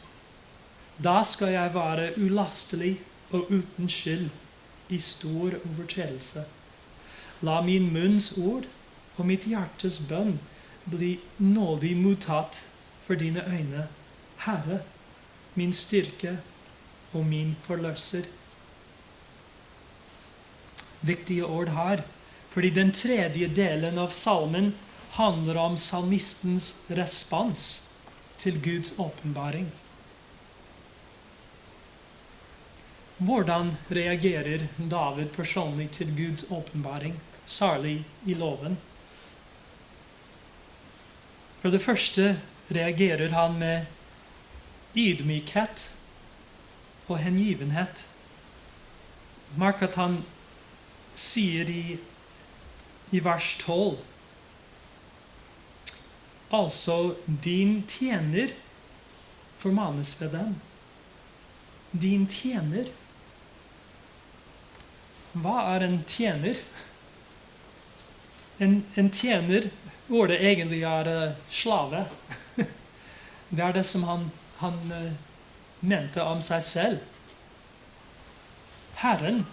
Da 1.02 1.24
skal 1.26 1.52
jeg 1.56 1.74
være 1.74 2.12
ulastelig 2.22 2.94
og 3.34 3.50
uten 3.50 3.90
skyld 3.90 4.28
i 4.88 4.98
stor 4.98 5.58
overtredelse. 5.64 6.44
La 7.42 7.60
min 7.66 7.90
munns 7.92 8.36
ord 8.38 8.68
og 9.16 9.26
mitt 9.26 9.48
hjertes 9.50 9.98
bønn 10.08 10.38
bli 10.90 11.16
nådig 11.42 11.96
mottatt 11.98 12.60
for 13.06 13.18
dine 13.18 13.42
øyne. 13.48 13.88
Herre, 14.46 14.80
min 15.54 15.72
styrke 15.72 16.38
og 17.14 17.24
min 17.26 17.54
forløser. 17.66 18.26
Viktige 21.00 21.44
ord 21.46 21.72
her. 21.74 22.02
Fordi 22.54 22.70
den 22.70 22.92
tredje 22.94 23.48
delen 23.50 23.98
av 23.98 24.12
salmen 24.14 24.72
handler 25.16 25.58
om 25.58 25.78
salmistens 25.78 26.86
respons 26.94 27.64
til 28.38 28.60
Guds 28.62 28.92
åpenbaring. 28.98 29.66
Hvordan 33.24 33.72
reagerer 33.94 34.66
David 34.90 35.30
personlig 35.34 35.88
til 35.94 36.10
Guds 36.16 36.46
åpenbaring, 36.50 37.14
særlig 37.46 38.04
i 38.26 38.34
loven? 38.34 38.78
For 41.62 41.70
det 41.70 41.82
første 41.82 42.34
reagerer 42.74 43.34
han 43.34 43.58
med 43.58 43.86
ydmykhet 44.94 45.84
og 47.08 47.18
hengivenhet. 47.18 48.04
Merk 49.56 49.82
at 49.86 49.98
han 50.00 50.18
sier 51.14 51.68
i, 51.70 51.98
i 53.14 53.22
vers 53.24 53.54
12 53.62 54.02
Altså, 56.54 57.16
din 57.26 57.80
tjener 57.88 58.52
formanes 59.58 60.12
ved 60.20 60.28
dem. 60.30 60.52
Din 61.90 62.28
tjener. 62.30 62.92
Hva 65.32 65.56
er 65.72 65.86
en 65.86 65.96
tjener? 66.06 66.60
En, 68.62 68.84
en 68.94 69.10
tjener 69.10 69.66
Ordet 70.12 70.36
egentlig 70.44 70.82
er 70.84 71.08
uh, 71.08 71.36
slave. 71.50 72.04
det 73.56 73.62
er 73.64 73.72
det 73.72 73.86
som 73.88 74.02
han, 74.04 74.26
han 74.60 74.76
uh, 74.92 75.12
mente 75.88 76.22
om 76.22 76.40
seg 76.44 76.62
selv. 76.64 77.02
Herren, 79.02 79.44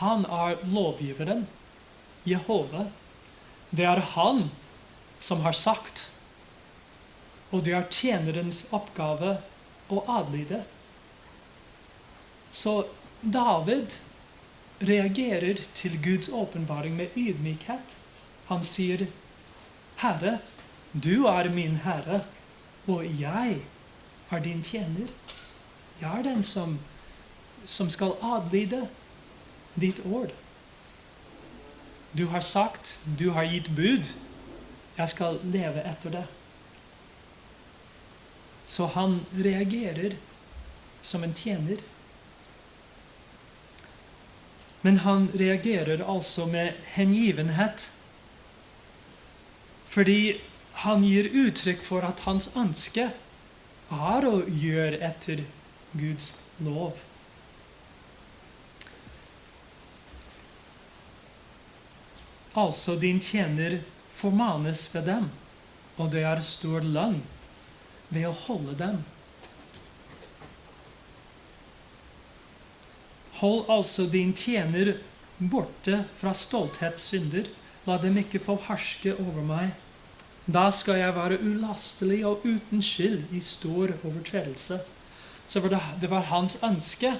han 0.00 0.24
er 0.24 0.60
lovgiveren. 0.70 1.46
Jehova. 2.24 2.86
Det 3.70 3.86
er 3.86 4.02
han 4.14 4.48
som 5.18 5.40
har 5.46 5.56
sagt. 5.56 6.06
Og 7.50 7.64
det 7.66 7.74
er 7.76 7.88
tjenerens 7.90 8.68
oppgave 8.76 9.38
å 9.90 10.02
adlyde. 10.20 10.62
Så 12.50 12.84
David 13.20 13.96
reagerer 14.80 15.60
til 15.74 15.98
Guds 16.02 16.30
åpenbaring 16.32 16.96
med 16.96 17.16
ydmykhet. 17.16 17.96
Han 18.48 18.64
sier, 18.64 19.06
'Herre, 19.96 20.38
du 20.92 21.26
er 21.26 21.48
min 21.50 21.76
Herre, 21.84 22.24
og 22.86 23.04
jeg 23.20 23.60
er 24.30 24.38
din 24.38 24.62
tjener.' 24.62 25.10
Jeg 26.00 26.18
er 26.18 26.22
den 26.22 26.42
som, 26.42 26.78
som 27.64 27.90
skal 27.90 28.16
adlyde 28.22 28.88
ditt 29.80 30.00
ord. 30.06 30.30
Du 32.16 32.26
har 32.26 32.40
sagt, 32.40 33.06
du 33.18 33.30
har 33.30 33.44
gitt 33.44 33.68
bud. 33.76 34.08
Jeg 34.96 35.08
skal 35.08 35.38
leve 35.44 35.84
etter 35.84 36.10
det. 36.10 36.24
Så 38.66 38.86
han 38.86 39.20
reagerer 39.36 40.16
som 41.02 41.24
en 41.24 41.34
tjener. 41.34 41.78
Men 44.82 44.98
han 45.04 45.30
reagerer 45.34 46.04
altså 46.14 46.46
med 46.46 46.72
hengivenhet. 46.96 47.86
Fordi 49.88 50.40
han 50.72 51.04
gir 51.04 51.28
uttrykk 51.46 51.82
for 51.84 52.06
at 52.06 52.20
hans 52.24 52.54
ønske 52.56 53.10
er 53.90 54.26
å 54.26 54.34
gjøre 54.46 55.00
etter 55.02 55.42
Guds 55.92 56.28
lov. 56.62 56.98
Altså 62.58 62.96
din 62.98 63.20
tjener 63.22 63.80
formanes 64.14 64.84
ved 64.94 65.06
dem, 65.06 65.28
og 65.98 66.10
det 66.14 66.24
er 66.26 66.42
stor 66.46 66.82
lønn 66.86 67.20
ved 68.10 68.26
å 68.26 68.34
holde 68.46 68.74
dem. 68.78 68.98
Hold 73.40 73.70
altså 73.72 74.04
din 74.12 74.34
tjener 74.36 74.98
borte 75.38 76.02
fra 76.20 76.34
stolthetssynder. 76.36 77.46
La 77.86 77.96
dem 78.02 78.18
ikke 78.20 78.42
få 78.42 78.58
herske 78.66 79.14
over 79.16 79.46
meg. 79.46 79.70
Da 80.50 80.70
skal 80.74 80.98
jeg 80.98 81.14
være 81.14 81.42
ulastelig 81.44 82.24
og 82.26 82.46
uten 82.46 82.82
skyld 82.82 83.30
i 83.36 83.42
stor 83.44 83.92
overtredelse 84.02 84.80
så 85.50 85.60
var 85.60 85.68
det, 85.68 85.80
det 86.00 86.08
var 86.10 86.28
hans 86.30 86.60
ønske 86.62 87.10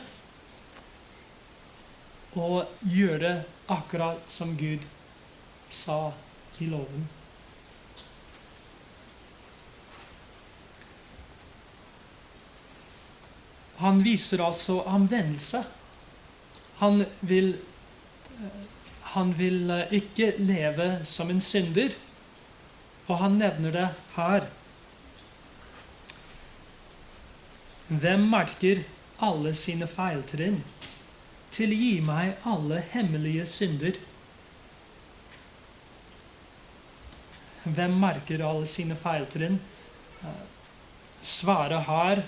å 2.38 2.60
gjøre 2.86 3.32
akkurat 3.74 4.28
som 4.30 4.52
Gud 4.54 4.84
sa 5.66 6.12
i 6.62 6.68
loven. 6.70 7.08
Han 13.80 13.98
viser 14.06 14.44
altså 14.44 14.84
anvendelse. 14.86 15.64
Han 16.84 17.02
vil, 17.26 17.56
han 19.16 19.34
vil 19.40 19.74
ikke 19.90 20.36
leve 20.38 20.92
som 21.02 21.34
en 21.34 21.42
synder. 21.42 21.98
Og 23.10 23.18
han 23.18 23.40
nevner 23.40 23.74
det 23.74 23.86
her. 24.14 24.46
Hvem 27.90 28.28
merker 28.30 28.84
alle 29.18 29.50
sine 29.58 29.88
feiltrinn? 29.90 30.60
Tilgi 31.50 31.96
meg 32.06 32.38
alle 32.46 32.78
hemmelige 32.92 33.48
synder. 33.50 33.98
Hvem 37.66 37.98
merker 38.00 38.46
alle 38.46 38.68
sine 38.70 38.94
feiltrinn? 38.94 39.58
Eh, 40.22 40.42
svaret 41.20 41.88
her 41.90 42.22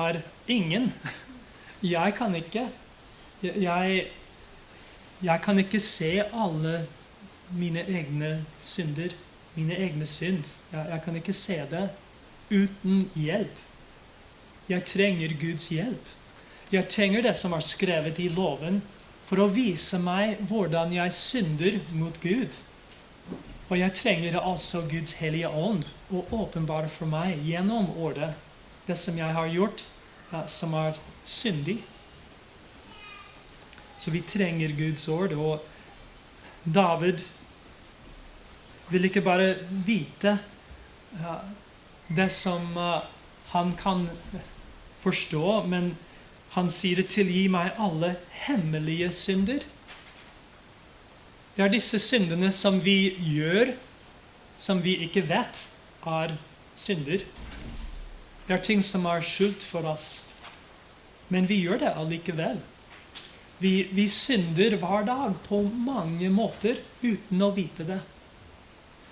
er 0.00 0.22
ingen. 0.48 0.92
Jeg 1.84 2.16
kan 2.16 2.34
ikke. 2.34 2.64
Jeg, 3.42 4.06
jeg 5.22 5.42
kan 5.44 5.60
ikke 5.60 5.80
se 5.80 6.14
alle 6.24 6.80
mine 7.54 7.84
egne 7.86 8.32
synder, 8.64 9.12
mine 9.58 9.76
egne 9.76 10.06
synd. 10.06 10.44
Jeg, 10.72 10.86
jeg 10.92 11.02
kan 11.04 11.18
ikke 11.18 11.34
se 11.36 11.58
det 11.70 11.88
uten 12.50 13.02
hjelp. 13.18 13.64
Jeg 14.68 14.84
trenger 14.86 15.34
Guds 15.40 15.68
hjelp. 15.72 16.14
Jeg 16.72 16.88
trenger 16.92 17.24
det 17.24 17.34
som 17.36 17.54
er 17.56 17.64
skrevet 17.64 18.18
i 18.20 18.28
loven, 18.32 18.82
for 19.28 19.42
å 19.42 19.50
vise 19.52 20.00
meg 20.04 20.40
hvordan 20.48 20.92
jeg 20.92 21.14
synder 21.16 21.78
mot 21.96 22.16
Gud. 22.22 22.54
Og 23.68 23.76
jeg 23.76 23.96
trenger 23.96 24.38
altså 24.40 24.86
Guds 24.88 25.18
hellige 25.20 25.50
ånd 25.52 25.84
å 26.08 26.24
åpenbare 26.38 26.88
for 26.92 27.10
meg 27.10 27.42
gjennom 27.44 27.90
ordet 28.00 28.30
det 28.88 28.96
som 28.96 29.16
jeg 29.18 29.36
har 29.36 29.50
gjort, 29.52 29.82
som 30.48 30.72
er 30.76 30.96
syndig. 31.28 31.76
Så 34.00 34.12
vi 34.14 34.22
trenger 34.24 34.72
Guds 34.76 35.04
ord. 35.12 35.34
Og 35.36 35.60
David 36.64 37.20
vil 38.90 39.08
ikke 39.08 39.24
bare 39.24 39.54
vite 39.86 40.38
det 42.08 42.28
som 42.32 42.76
uh, 42.76 43.04
han 43.52 43.72
kan 43.76 44.06
forstå, 45.02 45.64
men 45.64 45.94
han 46.52 46.70
sier 46.72 47.02
'tilgi 47.02 47.48
meg 47.52 47.76
alle 47.78 48.16
hemmelige 48.46 49.10
synder'. 49.12 49.66
Det 51.56 51.64
er 51.64 51.72
disse 51.72 51.98
syndene 51.98 52.52
som 52.52 52.78
vi 52.84 53.14
gjør, 53.18 53.74
som 54.56 54.82
vi 54.82 54.96
ikke 55.04 55.26
vet 55.28 55.60
er 56.06 56.36
synder. 56.76 57.24
Det 58.46 58.54
er 58.54 58.62
ting 58.62 58.82
som 58.84 59.06
er 59.06 59.20
skjult 59.20 59.64
for 59.66 59.84
oss. 59.84 60.30
Men 61.28 61.48
vi 61.48 61.60
gjør 61.64 61.82
det 61.82 61.96
allikevel. 61.96 62.60
Vi, 63.58 63.88
vi 63.92 64.06
synder 64.08 64.76
hver 64.78 65.04
dag 65.04 65.34
på 65.48 65.62
mange 65.66 66.30
måter 66.30 66.78
uten 67.02 67.42
å 67.42 67.50
vite 67.56 67.84
det. 67.84 67.98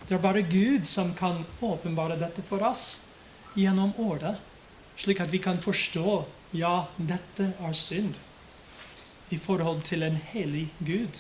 Det 0.09 0.14
er 0.14 0.22
bare 0.22 0.42
Gud 0.46 0.86
som 0.86 1.14
kan 1.18 1.42
åpenbare 1.61 2.16
dette 2.20 2.42
for 2.46 2.62
oss 2.62 3.16
gjennom 3.59 3.90
året, 3.98 4.38
slik 4.96 5.20
at 5.24 5.32
vi 5.32 5.40
kan 5.42 5.59
forstå 5.59 6.20
ja, 6.54 6.86
dette 6.96 7.50
er 7.59 7.74
synd 7.74 8.14
i 9.34 9.38
forhold 9.42 9.82
til 9.88 10.07
en 10.07 10.18
hellig 10.30 10.68
Gud. 10.78 11.18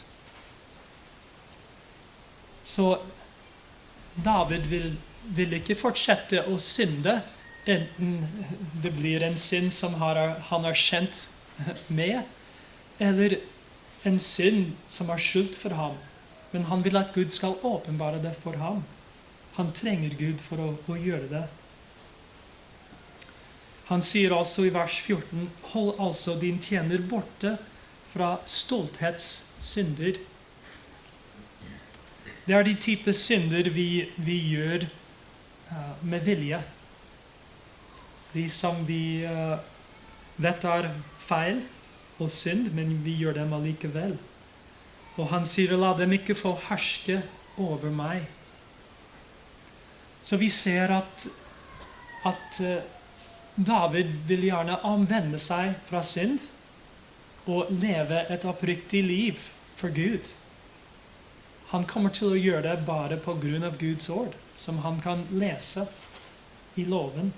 Så 2.66 2.98
David 4.14 4.70
vil, 4.70 4.92
vil 5.34 5.58
ikke 5.58 5.78
fortsette 5.78 6.44
å 6.46 6.58
synde, 6.62 7.18
enten 7.66 8.20
det 8.82 8.94
blir 8.94 9.26
en 9.26 9.36
synd 9.38 9.74
som 9.74 9.98
han 9.98 10.68
har 10.68 10.78
kjent 10.78 11.24
med, 11.90 12.22
eller 13.02 13.40
en 14.06 14.18
synd 14.22 14.76
som 14.88 15.10
er 15.10 15.22
skjult 15.22 15.58
for 15.58 15.74
ham. 15.74 15.98
Men 16.56 16.64
han 16.64 16.80
vil 16.80 16.96
at 16.96 17.10
Gud 17.12 17.34
skal 17.36 17.58
åpenbare 17.68 18.16
det 18.22 18.30
for 18.40 18.56
ham. 18.56 18.78
Han 19.58 19.74
trenger 19.76 20.14
Gud 20.16 20.38
for 20.40 20.60
å, 20.64 20.68
å 20.88 20.94
gjøre 20.96 21.26
det. 21.28 21.40
Han 23.90 24.00
sier 24.00 24.32
altså 24.32 24.64
i 24.64 24.70
vers 24.72 24.94
14.: 25.04 25.50
Hold 25.74 26.00
altså 26.00 26.38
din 26.40 26.56
tjener 26.64 27.02
borte 27.10 27.58
fra 28.08 28.30
stolthetssynder. 28.48 30.16
Det 32.46 32.56
er 32.56 32.64
de 32.64 32.72
type 32.86 33.12
synder 33.12 33.68
vi, 33.74 34.06
vi 34.16 34.36
gjør 34.54 34.86
uh, 35.68 35.92
med 36.08 36.24
vilje. 36.24 36.62
De 38.32 38.46
som 38.48 38.80
vi 38.88 39.26
uh, 39.28 39.58
vet 40.40 40.64
er 40.72 40.88
feil 41.26 41.60
og 42.16 42.32
synd, 42.32 42.72
men 42.72 42.96
vi 43.04 43.18
gjør 43.20 43.36
dem 43.42 43.52
allikevel. 43.58 44.16
Og 45.16 45.28
han 45.28 45.46
sier, 45.46 45.76
'La 45.76 45.94
dem 45.96 46.12
ikke 46.12 46.34
få 46.34 46.58
herske 46.68 47.22
over 47.56 47.90
meg'. 47.90 48.26
Så 50.22 50.36
vi 50.36 50.48
ser 50.50 50.90
at, 50.90 51.26
at 52.24 52.60
eh, 52.60 52.82
David 53.56 54.10
vil 54.26 54.48
gjerne 54.48 54.80
anvende 54.84 55.38
seg 55.38 55.76
fra 55.88 56.02
synd 56.02 56.40
og 57.46 57.70
leve 57.70 58.24
et 58.34 58.44
oppriktig 58.44 59.04
liv 59.06 59.38
for 59.76 59.94
Gud. 59.94 60.28
Han 61.70 61.86
kommer 61.86 62.10
til 62.10 62.34
å 62.34 62.38
gjøre 62.38 62.62
det 62.66 62.86
bare 62.86 63.18
av 63.64 63.78
Guds 63.78 64.08
ord, 64.10 64.34
som 64.56 64.78
han 64.78 65.00
kan 65.00 65.26
lese 65.30 65.86
i 66.74 66.84
loven. 66.84 67.32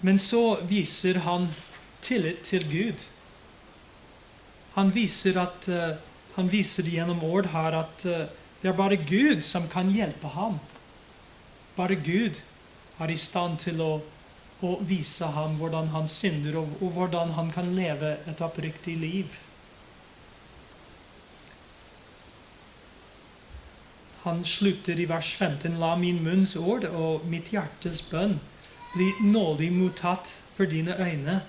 Men 0.00 0.18
så 0.18 0.60
viser 0.64 1.20
han 1.26 1.48
tillit 2.00 2.42
til 2.44 2.64
Gud. 2.70 3.02
Han 4.80 4.90
viser, 4.96 5.36
at, 5.36 5.66
uh, 5.68 5.98
han 6.38 6.48
viser 6.48 6.86
gjennom 6.88 7.20
ord 7.28 7.50
her 7.52 7.74
at 7.82 8.04
uh, 8.08 8.22
det 8.62 8.70
er 8.70 8.76
bare 8.78 8.96
Gud 8.96 9.42
som 9.44 9.66
kan 9.68 9.90
hjelpe 9.92 10.30
ham. 10.32 10.56
Bare 11.76 11.98
Gud 12.00 12.40
er 13.00 13.12
i 13.12 13.16
stand 13.20 13.60
til 13.60 13.82
å, 13.84 13.90
å 14.64 14.70
vise 14.88 15.28
ham 15.36 15.58
hvordan 15.60 15.92
han 15.92 16.08
synder, 16.08 16.62
og, 16.62 16.72
og 16.80 16.96
hvordan 16.96 17.36
han 17.36 17.52
kan 17.52 17.68
leve 17.76 18.14
et 18.24 18.40
oppriktig 18.44 18.96
liv. 19.00 19.36
Han 24.24 24.40
slutter 24.48 25.00
i 25.00 25.08
vers 25.12 25.34
15.: 25.36 25.76
La 25.80 25.92
min 26.00 26.24
munns 26.24 26.56
ord 26.56 26.88
og 26.88 27.28
mitt 27.28 27.52
hjertes 27.52 28.00
bønn 28.08 28.38
bli 28.94 29.12
nådig 29.28 29.70
mottatt 29.76 30.32
for 30.56 30.68
dine 30.68 30.96
øyne, 30.96 31.42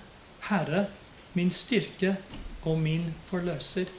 Herre, 0.52 0.86
min 1.32 1.50
styrke 1.50 2.16
og 2.64 2.78
min 2.78 3.10
forløser. 3.26 3.90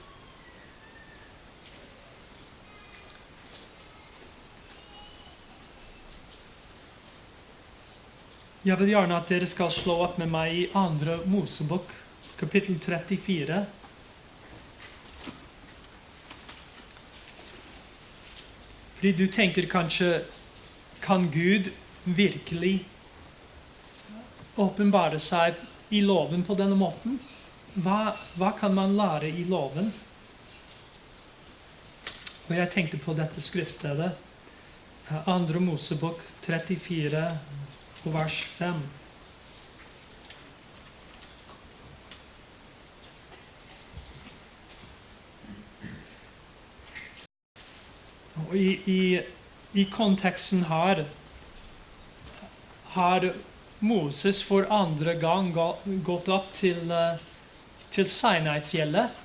Jeg 8.63 8.79
vil 8.79 8.93
gjerne 8.93 9.17
at 9.19 9.27
dere 9.27 9.47
skal 9.49 9.71
slå 9.75 9.97
opp 10.05 10.19
med 10.21 10.29
meg 10.31 10.53
i 10.55 10.67
andre 10.79 11.17
Mosebok, 11.27 11.89
kapittel 12.39 12.77
34. 12.79 13.57
Fordi 18.95 19.11
du 19.19 19.25
tenker 19.27 19.67
kanskje 19.67 20.13
Kan 21.03 21.27
Gud 21.27 21.67
virkelig 22.07 22.85
åpenbare 24.55 25.19
seg 25.19 25.59
i 25.91 25.99
loven 26.07 26.47
på 26.47 26.55
denne 26.55 26.79
måten? 26.79 27.19
Hva, 27.73 28.13
hva 28.37 28.51
kan 28.57 28.73
man 28.75 28.95
lære 28.97 29.31
i 29.33 29.45
loven? 29.49 29.87
Og 32.49 32.51
jeg 32.57 32.69
tenkte 32.73 32.99
på 33.01 33.15
dette 33.17 33.41
skriftstedet. 33.41 34.11
Andre 35.25 35.59
Mosebok 35.59 36.19
34, 36.45 37.23
vers 38.03 38.37
5. 38.59 38.83
Og 48.43 48.55
i, 48.59 48.69
i, 48.85 49.01
i 49.73 49.89
konteksten 49.89 50.67
her 50.69 51.05
har 52.93 53.31
Moses 53.79 54.43
for 54.45 54.69
andre 54.69 55.17
gang 55.17 55.49
gått 56.05 56.29
opp 56.29 56.53
til 56.53 56.91
uh, 56.93 57.17
til 57.93 58.07
Sinai-fjellet 58.09 59.21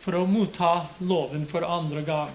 for 0.00 0.16
å 0.16 0.26
motta 0.30 0.86
loven 1.04 1.44
for 1.50 1.66
andre 1.66 2.02
gang. 2.06 2.32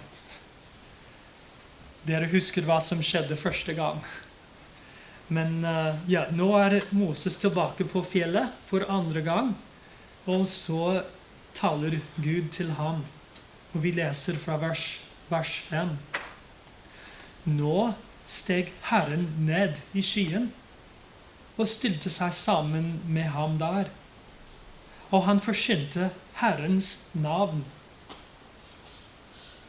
Dere 2.05 2.29
husker 2.29 2.65
hva 2.67 2.79
som 2.83 3.01
skjedde 3.05 3.37
første 3.39 3.73
gang. 3.77 4.01
Men 5.31 5.61
uh, 5.63 5.95
ja, 6.11 6.25
nå 6.35 6.49
er 6.59 6.81
Moses 6.91 7.37
tilbake 7.41 7.87
på 7.87 8.03
fjellet 8.03 8.51
for 8.67 8.85
andre 8.91 9.23
gang. 9.25 9.53
Og 10.29 10.43
så 10.49 11.01
taler 11.57 12.01
Gud 12.17 12.51
til 12.53 12.73
ham. 12.77 13.05
Og 13.71 13.85
vi 13.85 13.93
leser 13.95 14.37
fra 14.41 14.57
vers, 14.61 14.85
vers 15.31 15.53
5. 15.69 15.95
Nå 17.55 17.77
steg 18.29 18.69
Herren 18.91 19.29
ned 19.47 19.79
i 19.97 20.03
skyen 20.05 20.51
og 21.57 21.67
stilte 21.69 22.11
seg 22.11 22.35
sammen 22.35 22.93
med 23.11 23.31
ham 23.33 23.57
der 23.61 23.89
og 25.11 25.25
han 25.27 25.41
forsynte 25.43 26.09
Herrens 26.39 27.11
navn. 27.15 27.63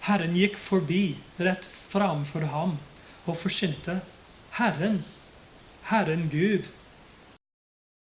Herren 0.06 0.34
gikk 0.38 0.58
forbi 0.58 1.16
rett 1.38 1.66
framfor 1.66 2.46
ham 2.54 2.76
og 3.26 3.36
forsynte 3.38 4.00
Herren 4.58 5.02
Herren 5.90 6.28
Gud 6.30 6.70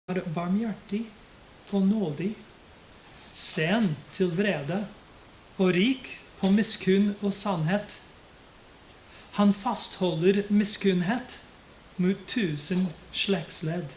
Var 0.08 0.22
barmhjertig 0.34 1.06
nådig, 1.72 2.36
sen 3.34 3.96
til 4.16 4.32
vrede 4.38 4.88
og 5.58 5.74
rik 5.76 6.08
på 6.40 6.50
miskunn 6.56 7.16
og 7.22 7.34
sannhet. 7.34 8.04
Han 9.36 9.54
fastholder 9.54 10.44
miskunnhet 10.50 11.36
mot 11.98 12.18
tusen 12.28 12.88
slektsledd, 13.12 13.92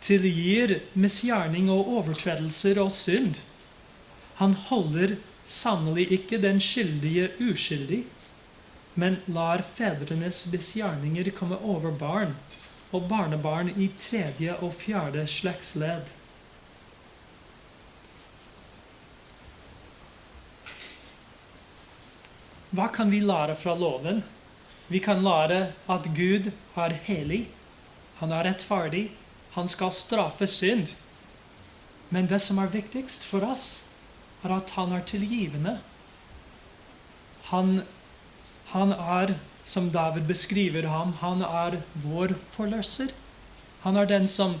tilgir 0.00 0.78
misgjerning 0.92 1.68
og 1.72 1.88
overtredelser 1.98 2.80
og 2.82 2.92
synd. 2.94 3.36
Han 4.40 4.54
holder 4.68 5.16
sannelig 5.44 6.06
ikke 6.16 6.38
den 6.40 6.60
skyldige 6.62 7.28
uskyldig, 7.44 8.04
men 8.94 9.18
lar 9.30 9.62
fedrenes 9.76 10.46
misgjerninger 10.52 11.30
komme 11.36 11.58
over 11.62 11.92
barn 11.92 12.34
og 12.90 13.06
barnebarn 13.10 13.70
i 13.76 13.90
tredje 13.98 14.56
og 14.58 14.74
fjerde 14.80 15.26
slektsledd. 15.30 16.10
Hva 22.70 22.86
kan 22.94 23.10
vi 23.10 23.18
lære 23.22 23.56
fra 23.58 23.74
loven? 23.74 24.22
Vi 24.90 25.00
kan 25.02 25.22
lære 25.22 25.72
at 25.90 26.06
Gud 26.14 26.50
er 26.78 26.94
hellig, 27.06 27.44
han 28.20 28.34
er 28.34 28.46
rettferdig, 28.46 29.08
han 29.54 29.68
skal 29.68 29.92
straffe 29.92 30.46
synd. 30.46 30.88
Men 32.08 32.26
det 32.26 32.40
som 32.42 32.58
er 32.58 32.72
viktigst 32.72 33.24
for 33.26 33.44
oss, 33.46 33.90
er 34.42 34.56
at 34.56 34.70
han 34.76 34.92
er 34.96 35.04
tilgivende. 35.06 35.78
Han, 37.50 37.82
han 38.72 38.92
er 38.92 39.34
som 39.64 39.90
David 39.90 40.26
beskriver 40.26 40.88
ham, 40.88 41.12
han 41.20 41.42
er 41.42 41.80
vår 42.04 42.34
forløser. 42.54 43.12
Han 43.82 43.96
er 43.96 44.06
den 44.06 44.28
som 44.28 44.56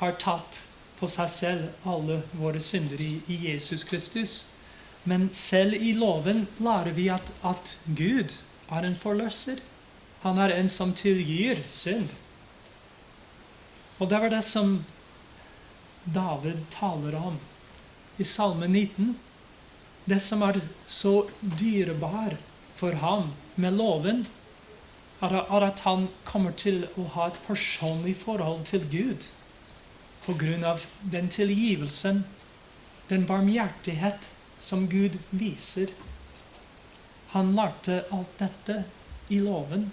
har 0.00 0.16
tatt 0.22 0.62
på 0.98 1.08
seg 1.10 1.30
selv 1.30 1.88
alle 1.88 2.22
våre 2.38 2.60
synder 2.62 3.00
i, 3.00 3.18
i 3.30 3.38
Jesus 3.50 3.84
Kristus. 3.86 4.36
Men 5.04 5.28
selv 5.32 5.74
i 5.74 5.92
loven 5.96 6.46
lærer 6.58 6.94
vi 6.96 7.08
at, 7.12 7.30
at 7.46 7.74
Gud 7.96 8.34
er 8.70 8.86
en 8.86 8.96
forløser. 8.98 9.60
Han 10.24 10.38
er 10.42 10.56
en 10.56 10.68
som 10.68 10.92
tilgir 10.94 11.58
synd. 11.68 12.10
Og 13.98 14.08
det 14.08 14.18
var 14.22 14.30
det 14.30 14.42
som 14.46 14.84
David 16.04 16.64
taler 16.70 17.16
om 17.18 17.38
i 18.16 18.24
Salme 18.24 18.68
19. 18.68 19.14
Det 20.04 20.20
som 20.22 20.42
er 20.46 20.60
så 20.86 21.28
dyrebar 21.40 22.36
for 22.78 22.92
ham 23.02 23.32
med 23.54 23.74
loven, 23.76 24.24
er 25.20 25.64
at 25.66 25.82
han 25.82 26.06
kommer 26.24 26.54
til 26.54 26.84
å 26.96 27.08
ha 27.16 27.26
et 27.28 27.40
personlig 27.46 28.14
forhold 28.22 28.64
til 28.70 28.86
Gud 28.90 29.26
pga. 30.24 30.78
den 31.02 31.28
tilgivelsen, 31.28 32.24
den 33.08 33.26
barmhjertighet 33.26 34.30
som 34.60 34.88
Gud 34.88 35.18
viser. 35.30 35.90
Han 37.32 37.54
lærte 37.56 38.04
alt 38.12 38.38
dette 38.38 38.84
i 39.28 39.38
loven, 39.38 39.90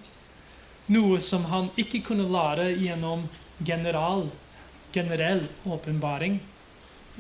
noe 0.92 1.20
som 1.20 1.46
han 1.52 1.70
ikke 1.82 2.04
kunne 2.06 2.28
lære 2.30 2.70
gjennom 2.78 3.28
general, 3.58 4.28
generell 4.94 5.46
åpenbaring 5.66 6.40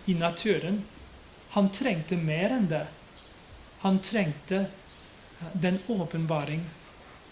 i 0.05 0.13
naturen. 0.13 0.83
Han 1.55 1.69
trengte 1.73 2.17
mer 2.17 2.57
enn 2.57 2.67
det. 2.71 2.85
Han 3.85 3.99
trengte 4.03 4.65
den 5.53 5.79
åpenbaring 5.87 6.65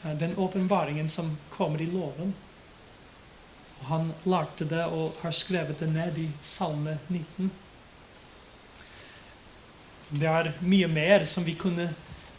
Eh, 0.04 0.16
den 0.16 0.38
åpenbaringen 0.38 1.10
som 1.10 1.38
kommer 1.50 1.82
i 1.82 1.86
loven. 1.86 2.34
Han 3.82 4.14
lærte 4.24 4.66
det 4.66 4.86
og 4.86 5.12
har 5.22 5.32
skrevet 5.32 5.80
det 5.80 5.88
ned 5.92 6.18
i 6.18 6.30
Salme 6.42 6.98
19. 7.08 7.52
Det 10.10 10.30
er 10.30 10.52
mye 10.62 10.88
mer 10.88 11.26
som 11.26 11.44
vi 11.44 11.56
kunne 11.60 11.90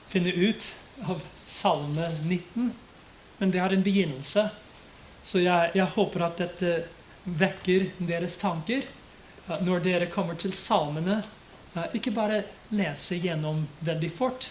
finne 0.08 0.30
ut 0.30 0.68
av 1.08 1.20
Salme 1.46 2.08
19, 2.22 2.70
men 3.38 3.52
det 3.54 3.62
er 3.62 3.74
en 3.74 3.84
begynnelse. 3.84 4.48
Så 5.22 5.40
jeg, 5.40 5.70
jeg 5.74 5.92
håper 5.96 6.26
at 6.26 6.42
dette 6.42 6.74
vekker 7.24 7.88
deres 7.98 8.36
tanker 8.42 8.84
eh, 8.84 9.64
når 9.64 9.84
dere 9.86 10.10
kommer 10.12 10.36
til 10.40 10.52
salmene. 10.56 11.22
Eh, 11.74 11.96
ikke 11.98 12.14
bare 12.14 12.42
lese 12.76 13.18
gjennom 13.22 13.64
veldig 13.84 14.12
fort, 14.12 14.50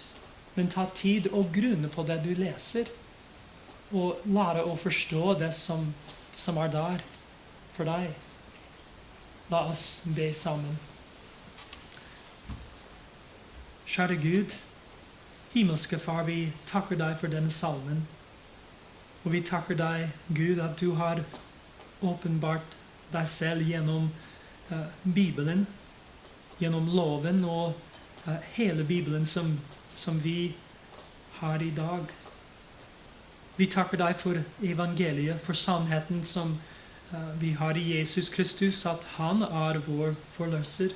men 0.56 0.70
ta 0.70 0.88
tid 0.96 1.30
og 1.32 1.54
grunne 1.54 1.90
på 1.94 2.06
det 2.08 2.20
du 2.26 2.34
leser 2.38 2.90
og 3.94 4.24
lære 4.26 4.64
å 4.66 4.74
forstå 4.80 5.36
det 5.44 5.52
som, 5.54 5.86
som 6.34 6.58
er 6.58 6.72
der 6.74 7.04
for 7.76 7.86
deg. 7.86 8.10
La 9.54 9.68
oss 9.70 10.08
be 10.16 10.32
sammen. 10.34 10.80
Kjære 13.86 14.18
Gud, 14.18 14.56
himmelske 15.54 16.00
Far, 16.02 16.24
vi 16.26 16.48
takker 16.66 16.98
deg 16.98 17.20
for 17.22 17.30
denne 17.30 17.54
salmen. 17.54 18.08
Og 19.24 19.32
vi 19.32 19.40
takker 19.42 19.78
deg, 19.80 20.10
Gud, 20.36 20.60
at 20.60 20.76
du 20.80 20.96
har 21.00 21.22
åpenbart 22.04 22.76
deg 23.14 23.30
selv 23.30 23.64
gjennom 23.64 24.10
uh, 24.72 24.90
Bibelen, 25.04 25.64
gjennom 26.60 26.90
loven 26.92 27.40
og 27.48 27.78
uh, 28.26 28.36
hele 28.58 28.84
Bibelen 28.84 29.26
som, 29.26 29.56
som 29.94 30.20
vi 30.24 30.52
har 31.40 31.64
i 31.64 31.72
dag. 31.72 32.12
Vi 33.56 33.70
takker 33.72 34.02
deg 34.02 34.20
for 34.20 34.44
evangeliet, 34.66 35.40
for 35.46 35.56
sannheten 35.56 36.24
som 36.28 36.58
uh, 37.14 37.32
vi 37.40 37.54
har 37.56 37.80
i 37.80 37.88
Jesus 37.94 38.28
Kristus, 38.34 38.84
at 38.90 39.08
han 39.16 39.46
er 39.48 39.80
vår 39.88 40.18
forløser. 40.36 40.92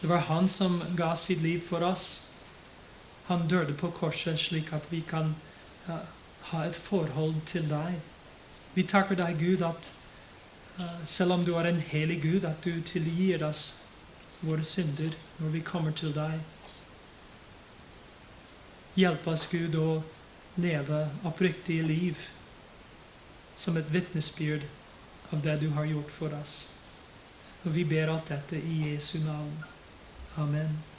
Det 0.00 0.08
var 0.12 0.28
han 0.28 0.48
som 0.48 0.80
ga 0.96 1.14
sitt 1.16 1.40
liv 1.40 1.64
for 1.64 1.84
oss. 1.88 2.32
Han 3.32 3.48
døde 3.48 3.72
på 3.72 3.94
korset 3.96 4.40
slik 4.40 4.74
at 4.76 4.92
vi 4.92 5.00
kan 5.08 5.32
uh, 5.88 6.02
ha 6.50 6.64
et 6.66 6.76
forhold 6.76 7.40
til 7.46 7.68
deg. 7.70 7.98
Vi 8.74 8.86
takker 8.86 9.18
deg, 9.18 9.38
Gud, 9.38 9.62
at 9.66 9.92
uh, 10.78 11.04
selv 11.04 11.32
om 11.32 11.44
du 11.44 11.54
er 11.54 11.70
en 11.70 11.80
helig 11.80 12.20
Gud, 12.22 12.44
at 12.44 12.64
du 12.64 12.82
tilgir 12.82 13.44
oss 13.46 13.86
våre 14.40 14.64
synder 14.64 15.14
når 15.38 15.54
vi 15.56 15.60
kommer 15.60 15.92
til 15.96 16.14
deg. 16.16 16.40
Hjelp 18.98 19.26
oss, 19.30 19.46
Gud, 19.52 19.76
å 19.76 20.00
leve 20.60 21.06
oppriktige 21.28 21.86
liv 21.86 22.28
som 23.56 23.76
et 23.76 23.90
vitnesbyrd 23.92 24.66
av 25.30 25.42
det 25.44 25.60
du 25.60 25.70
har 25.76 25.88
gjort 25.88 26.10
for 26.14 26.34
oss. 26.40 26.56
Og 27.64 27.74
vi 27.76 27.84
ber 27.84 28.10
alt 28.10 28.32
dette 28.32 28.58
i 28.58 28.82
Jesu 28.90 29.18
navn. 29.24 29.52
Amen. 30.40 30.89